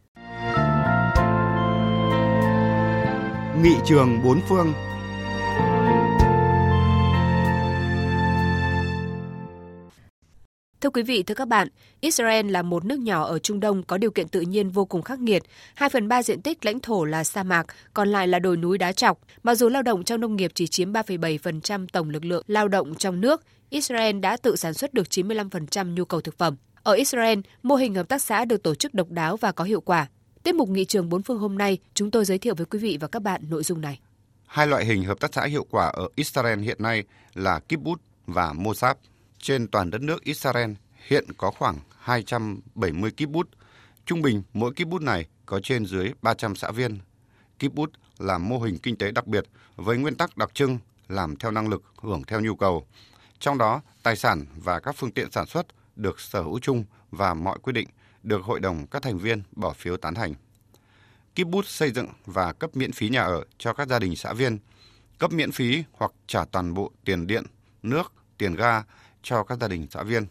Nghị 3.64 3.76
trường 3.86 4.20
bốn 4.24 4.40
phương 4.50 4.74
Thưa 10.82 10.90
quý 10.90 11.04
vị, 11.04 11.24
thưa 11.24 11.36
các 11.36 11.48
bạn, 11.48 11.68
Israel 12.00 12.50
là 12.50 12.62
một 12.62 12.86
nước 12.86 13.00
nhỏ 13.00 13.24
ở 13.24 13.40
Trung 13.40 13.60
Đông 13.60 13.84
có 13.84 13.98
điều 13.98 14.12
kiện 14.12 14.28
tự 14.28 14.42
nhiên 14.42 14.70
vô 14.70 14.86
cùng 14.86 15.02
khắc 15.02 15.20
nghiệt. 15.20 15.44
2 15.76 15.90
phần 15.90 16.08
3 16.08 16.24
diện 16.24 16.42
tích 16.42 16.66
lãnh 16.66 16.80
thổ 16.80 17.06
là 17.06 17.24
sa 17.24 17.44
mạc, 17.44 17.66
còn 17.94 18.10
lại 18.10 18.28
là 18.28 18.40
đồi 18.40 18.58
núi 18.58 18.78
đá 18.78 18.92
trọc. 18.92 19.20
Mặc 19.44 19.56
dù 19.56 19.70
lao 19.70 19.82
động 19.82 20.04
trong 20.04 20.22
nông 20.22 20.36
nghiệp 20.36 20.52
chỉ 20.56 20.68
chiếm 20.68 20.94
3,7% 20.94 21.88
tổng 21.92 22.10
lực 22.10 22.26
lượng 22.26 22.44
lao 22.48 22.68
động 22.68 22.96
trong 22.96 23.22
nước, 23.22 23.42
Israel 23.70 24.20
đã 24.20 24.38
tự 24.38 24.56
sản 24.56 24.74
xuất 24.74 24.94
được 24.94 25.08
95% 25.10 25.94
nhu 25.94 26.06
cầu 26.06 26.22
thực 26.22 26.38
phẩm. 26.38 26.56
Ở 26.84 26.94
Israel, 26.94 27.40
mô 27.64 27.76
hình 27.76 27.96
hợp 27.96 28.08
tác 28.08 28.22
xã 28.22 28.46
được 28.46 28.64
tổ 28.64 28.76
chức 28.76 28.94
độc 28.94 29.10
đáo 29.10 29.38
và 29.38 29.52
có 29.52 29.64
hiệu 29.64 29.82
quả. 29.82 30.08
Tiếp 30.44 30.56
mục 30.56 30.70
nghị 30.70 30.86
trường 30.86 31.10
bốn 31.10 31.24
phương 31.24 31.40
hôm 31.40 31.58
nay, 31.58 31.78
chúng 31.94 32.12
tôi 32.12 32.26
giới 32.26 32.38
thiệu 32.38 32.56
với 32.56 32.66
quý 32.66 32.80
vị 32.80 32.98
và 33.02 33.08
các 33.08 33.22
bạn 33.22 33.42
nội 33.50 33.64
dung 33.64 33.82
này. 33.82 34.00
Hai 34.46 34.68
loại 34.68 34.86
hình 34.86 35.04
hợp 35.04 35.20
tác 35.20 35.34
xã 35.34 35.46
hiệu 35.46 35.66
quả 35.70 35.88
ở 35.88 36.08
Israel 36.16 36.60
hiện 36.60 36.78
nay 36.80 37.04
là 37.34 37.60
kibbutz 37.70 37.98
và 38.26 38.54
mosab. 38.54 38.98
Trên 39.40 39.68
toàn 39.68 39.92
đất 39.92 40.02
nước 40.02 40.24
Israel 40.24 40.72
hiện 41.08 41.26
có 41.38 41.52
khoảng 41.52 41.80
270 42.00 43.12
kibbutz. 43.18 43.46
Trung 44.06 44.22
bình 44.22 44.44
mỗi 44.54 44.72
kibbutz 44.72 45.04
này 45.04 45.28
có 45.46 45.60
trên 45.64 45.86
dưới 45.86 46.12
300 46.22 46.56
xã 46.56 46.72
viên. 46.72 47.00
Kibbutz 47.60 47.88
là 48.18 48.38
mô 48.38 48.60
hình 48.60 48.78
kinh 48.78 48.98
tế 48.98 49.12
đặc 49.12 49.28
biệt 49.28 49.46
với 49.76 49.98
nguyên 49.98 50.16
tắc 50.16 50.38
đặc 50.38 50.50
trưng 50.54 50.80
làm 51.08 51.36
theo 51.36 51.52
năng 51.52 51.70
lực, 51.70 51.84
hưởng 51.98 52.24
theo 52.24 52.42
nhu 52.42 52.56
cầu. 52.56 52.88
Trong 53.40 53.58
đó, 53.58 53.82
tài 54.04 54.16
sản 54.16 54.46
và 54.56 54.80
các 54.80 54.96
phương 54.96 55.12
tiện 55.12 55.32
sản 55.32 55.46
xuất 55.48 55.68
được 55.96 56.20
sở 56.20 56.42
hữu 56.42 56.60
chung 56.60 56.84
và 57.12 57.34
mọi 57.34 57.60
quyết 57.60 57.74
định 57.74 57.88
được 58.24 58.44
hội 58.44 58.60
đồng 58.60 58.88
các 58.88 59.02
thành 59.02 59.18
viên 59.18 59.44
bỏ 59.52 59.74
phiếu 59.74 59.98
tán 59.98 60.14
thành. 60.14 60.34
Kibbutz 61.36 61.64
xây 61.66 61.92
dựng 61.92 62.08
và 62.26 62.54
cấp 62.54 62.76
miễn 62.76 62.92
phí 62.92 63.10
nhà 63.10 63.22
ở 63.22 63.44
cho 63.58 63.74
các 63.74 63.88
gia 63.88 64.00
đình 64.00 64.16
xã 64.16 64.34
viên, 64.34 64.58
cấp 65.18 65.34
miễn 65.34 65.52
phí 65.52 65.84
hoặc 65.92 66.12
trả 66.28 66.46
toàn 66.46 66.74
bộ 66.74 66.92
tiền 67.06 67.28
điện, 67.28 67.44
nước, 67.84 68.14
tiền 68.38 68.56
ga 68.56 68.84
cho 69.24 69.44
các 69.44 69.58
gia 69.62 69.68
đình 69.68 69.88
xã 69.92 70.04
viên. 70.04 70.26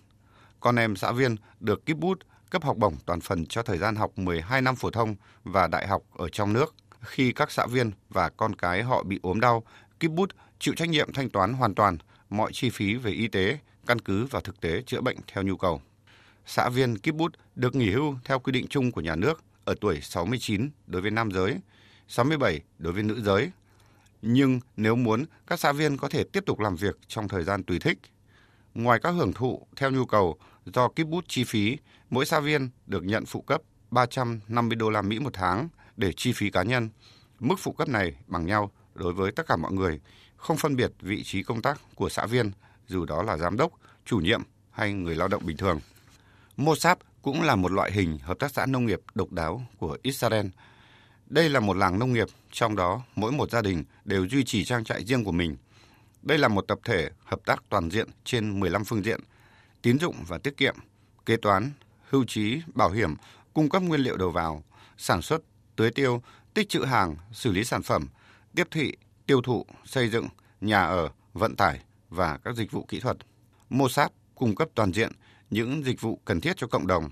Con 0.61 0.77
em 0.77 0.97
xã 0.97 1.13
viên 1.13 1.37
được 1.61 1.83
Kibbutz 1.87 2.17
cấp 2.51 2.65
học 2.65 2.77
bổng 2.77 2.97
toàn 3.07 3.21
phần 3.21 3.47
cho 3.47 3.63
thời 3.63 3.79
gian 3.79 3.97
học 3.97 4.19
12 4.19 4.63
năm 4.63 4.77
phổ 4.77 4.91
thông 4.91 5.17
và 5.45 5.67
đại 5.67 5.87
học 5.87 6.03
ở 6.17 6.29
trong 6.29 6.53
nước. 6.53 6.75
Khi 7.01 7.33
các 7.33 7.51
xã 7.51 7.67
viên 7.67 7.91
và 8.09 8.29
con 8.29 8.55
cái 8.55 8.83
họ 8.83 9.03
bị 9.03 9.19
ốm 9.23 9.41
đau, 9.41 9.63
Kibbutz 10.01 10.29
chịu 10.59 10.75
trách 10.75 10.89
nhiệm 10.89 11.13
thanh 11.13 11.31
toán 11.31 11.53
hoàn 11.53 11.75
toàn 11.75 11.99
mọi 12.31 12.53
chi 12.53 12.71
phí 12.71 12.95
về 12.95 13.11
y 13.11 13.29
tế 13.29 13.59
căn 13.87 13.99
cứ 13.99 14.27
vào 14.27 14.43
thực 14.43 14.61
tế 14.61 14.83
chữa 14.87 15.01
bệnh 15.01 15.17
theo 15.27 15.45
nhu 15.45 15.57
cầu. 15.57 15.81
Xã 16.47 16.69
viên 16.69 16.95
Kibbutz 16.95 17.31
được 17.55 17.75
nghỉ 17.75 17.91
hưu 17.91 18.15
theo 18.25 18.39
quy 18.39 18.53
định 18.53 18.67
chung 18.71 18.93
của 18.93 19.01
nhà 19.01 19.17
nước 19.17 19.43
ở 19.65 19.75
tuổi 19.81 20.01
69 20.01 20.71
đối 20.87 21.03
với 21.03 21.11
nam 21.11 21.31
giới, 21.31 21.61
67 22.09 22.61
đối 22.79 22.93
với 22.93 23.03
nữ 23.03 23.23
giới. 23.23 23.51
Nhưng 24.23 24.61
nếu 24.77 24.97
muốn, 24.97 25.25
các 25.47 25.61
xã 25.61 25.73
viên 25.73 25.97
có 25.97 26.09
thể 26.09 26.25
tiếp 26.25 26.45
tục 26.47 26.61
làm 26.61 26.77
việc 26.77 26.99
trong 27.09 27.29
thời 27.29 27.45
gian 27.45 27.63
tùy 27.63 27.79
thích. 27.79 27.99
Ngoài 28.79 28.99
các 29.03 29.11
hưởng 29.11 29.33
thụ 29.33 29.67
theo 29.77 29.91
nhu 29.91 30.05
cầu 30.05 30.37
do 30.65 30.89
kibbutz 30.89 31.23
chi 31.29 31.45
phí, 31.45 31.77
mỗi 32.11 32.27
xã 32.27 32.41
viên 32.41 32.71
được 32.87 33.05
nhận 33.05 33.27
phụ 33.27 33.41
cấp 33.41 33.63
350 33.91 34.77
đô 34.77 34.91
la 34.91 35.03
Mỹ 35.03 35.19
một 35.19 35.31
tháng 35.33 35.69
để 35.97 36.13
chi 36.13 36.33
phí 36.33 36.51
cá 36.51 36.63
nhân. 36.63 36.89
Mức 37.41 37.55
phụ 37.59 37.73
cấp 37.73 37.89
này 37.89 38.13
bằng 38.27 38.47
nhau 38.47 38.71
đối 38.95 39.13
với 39.13 39.33
tất 39.33 39.47
cả 39.47 39.57
mọi 39.57 39.73
người, 39.73 40.01
không 40.37 40.57
phân 40.57 40.77
biệt 40.77 40.93
vị 41.01 41.23
trí 41.23 41.43
công 41.43 41.63
tác 41.63 41.81
của 41.95 42.09
xã 42.09 42.27
viên, 42.27 42.51
dù 42.87 43.05
đó 43.05 43.23
là 43.23 43.37
giám 43.37 43.57
đốc, 43.57 43.73
chủ 44.05 44.19
nhiệm 44.19 44.43
hay 44.71 44.93
người 44.93 45.15
lao 45.15 45.29
động 45.29 45.47
bình 45.47 45.57
thường. 45.57 45.81
Mossad 46.57 46.99
cũng 47.23 47.43
là 47.43 47.57
một 47.57 47.73
loại 47.73 47.93
hình 47.93 48.19
hợp 48.19 48.39
tác 48.39 48.53
xã 48.53 48.67
nông 48.67 48.87
nghiệp 48.87 49.01
độc 49.15 49.33
đáo 49.33 49.63
của 49.79 49.99
Israel. 50.03 50.47
Đây 51.27 51.49
là 51.49 51.61
một 51.61 51.77
làng 51.77 51.99
nông 51.99 52.13
nghiệp, 52.13 52.29
trong 52.53 52.77
đó 52.77 53.03
mỗi 53.17 53.33
một 53.33 53.51
gia 53.51 53.63
đình 53.63 53.85
đều 54.05 54.27
duy 54.29 54.45
trì 54.45 54.65
trang 54.65 54.85
trại 54.85 55.05
riêng 55.05 55.25
của 55.25 55.33
mình. 55.33 55.57
Đây 56.29 56.39
là 56.39 56.49
một 56.49 56.61
tập 56.69 56.79
thể 56.85 57.11
hợp 57.25 57.41
tác 57.45 57.63
toàn 57.69 57.91
diện 57.91 58.09
trên 58.25 58.61
15 58.61 58.85
phương 58.85 59.05
diện, 59.05 59.21
tín 59.83 59.99
dụng 59.99 60.17
và 60.29 60.39
tiết 60.39 60.57
kiệm, 60.57 60.77
kế 61.27 61.37
toán, 61.37 61.71
hưu 62.09 62.25
trí, 62.25 62.61
bảo 62.75 62.91
hiểm, 62.91 63.15
cung 63.55 63.69
cấp 63.69 63.83
nguyên 63.83 64.01
liệu 64.01 64.17
đầu 64.17 64.31
vào, 64.31 64.65
sản 64.99 65.23
xuất, 65.23 65.43
tưới 65.77 65.91
tiêu, 65.91 66.23
tích 66.55 66.69
trữ 66.69 66.85
hàng, 66.85 67.17
xử 67.33 67.53
lý 67.53 67.65
sản 67.65 67.83
phẩm, 67.83 68.09
tiếp 68.55 68.69
thị, 68.71 68.93
tiêu 69.27 69.41
thụ, 69.43 69.67
xây 69.85 70.09
dựng, 70.09 70.29
nhà 70.61 70.85
ở, 70.85 71.09
vận 71.33 71.57
tải 71.57 71.81
và 72.09 72.39
các 72.45 72.57
dịch 72.57 72.73
vụ 72.73 72.85
kỹ 72.89 73.01
thuật. 73.01 73.17
MOSAP 73.71 74.13
cung 74.35 74.55
cấp 74.55 74.69
toàn 74.75 74.93
diện 74.93 75.13
những 75.51 75.85
dịch 75.85 76.01
vụ 76.01 76.21
cần 76.25 76.41
thiết 76.41 76.57
cho 76.57 76.67
cộng 76.67 76.87
đồng, 76.87 77.11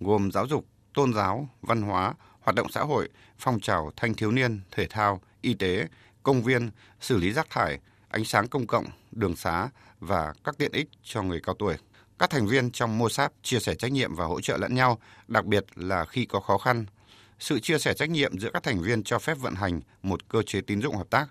gồm 0.00 0.30
giáo 0.32 0.46
dục, 0.46 0.66
tôn 0.94 1.14
giáo, 1.14 1.48
văn 1.62 1.82
hóa, 1.82 2.14
hoạt 2.40 2.54
động 2.54 2.70
xã 2.70 2.80
hội, 2.80 3.08
phong 3.38 3.60
trào 3.60 3.90
thanh 3.96 4.14
thiếu 4.14 4.30
niên, 4.30 4.60
thể 4.70 4.86
thao, 4.86 5.20
y 5.40 5.54
tế, 5.54 5.88
công 6.22 6.42
viên, 6.42 6.70
xử 7.00 7.16
lý 7.16 7.32
rác 7.32 7.50
thải, 7.50 7.78
ánh 8.08 8.24
sáng 8.24 8.48
công 8.48 8.66
cộng, 8.66 8.84
đường 9.12 9.36
xá 9.36 9.68
và 10.00 10.32
các 10.44 10.58
tiện 10.58 10.72
ích 10.72 10.88
cho 11.04 11.22
người 11.22 11.40
cao 11.40 11.54
tuổi. 11.58 11.74
Các 12.18 12.30
thành 12.30 12.46
viên 12.46 12.70
trong 12.70 12.98
MOSAP 12.98 13.32
chia 13.42 13.60
sẻ 13.60 13.74
trách 13.74 13.92
nhiệm 13.92 14.14
và 14.14 14.24
hỗ 14.24 14.40
trợ 14.40 14.56
lẫn 14.56 14.74
nhau, 14.74 14.98
đặc 15.28 15.44
biệt 15.44 15.64
là 15.74 16.04
khi 16.04 16.26
có 16.26 16.40
khó 16.40 16.58
khăn. 16.58 16.86
Sự 17.38 17.60
chia 17.60 17.78
sẻ 17.78 17.94
trách 17.94 18.10
nhiệm 18.10 18.38
giữa 18.38 18.50
các 18.52 18.62
thành 18.62 18.82
viên 18.82 19.02
cho 19.02 19.18
phép 19.18 19.38
vận 19.38 19.54
hành 19.54 19.80
một 20.02 20.28
cơ 20.28 20.42
chế 20.42 20.60
tín 20.60 20.82
dụng 20.82 20.96
hợp 20.96 21.10
tác 21.10 21.28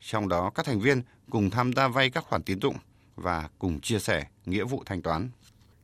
trong 0.00 0.28
đó 0.28 0.50
các 0.54 0.66
thành 0.66 0.80
viên 0.80 1.02
cùng 1.30 1.50
tham 1.50 1.72
gia 1.72 1.88
vay 1.88 2.10
các 2.10 2.24
khoản 2.24 2.42
tín 2.42 2.60
dụng 2.60 2.76
và 3.16 3.48
cùng 3.58 3.80
chia 3.80 3.98
sẻ 3.98 4.24
nghĩa 4.46 4.64
vụ 4.64 4.82
thanh 4.86 5.02
toán. 5.02 5.30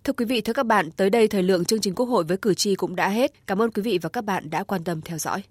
Thưa 0.04 0.12
quý 0.12 0.24
vị, 0.24 0.40
thưa 0.40 0.52
các 0.52 0.66
bạn, 0.66 0.90
tới 0.90 1.10
đây 1.10 1.28
thời 1.28 1.42
lượng 1.42 1.64
chương 1.64 1.80
trình 1.80 1.94
Quốc 1.94 2.06
hội 2.06 2.24
với 2.24 2.36
cử 2.36 2.54
tri 2.54 2.74
cũng 2.74 2.96
đã 2.96 3.08
hết. 3.08 3.46
Cảm 3.46 3.62
ơn 3.62 3.70
quý 3.70 3.82
vị 3.82 3.98
và 4.02 4.08
các 4.08 4.24
bạn 4.24 4.50
đã 4.50 4.64
quan 4.64 4.84
tâm 4.84 5.00
theo 5.00 5.18
dõi. 5.18 5.42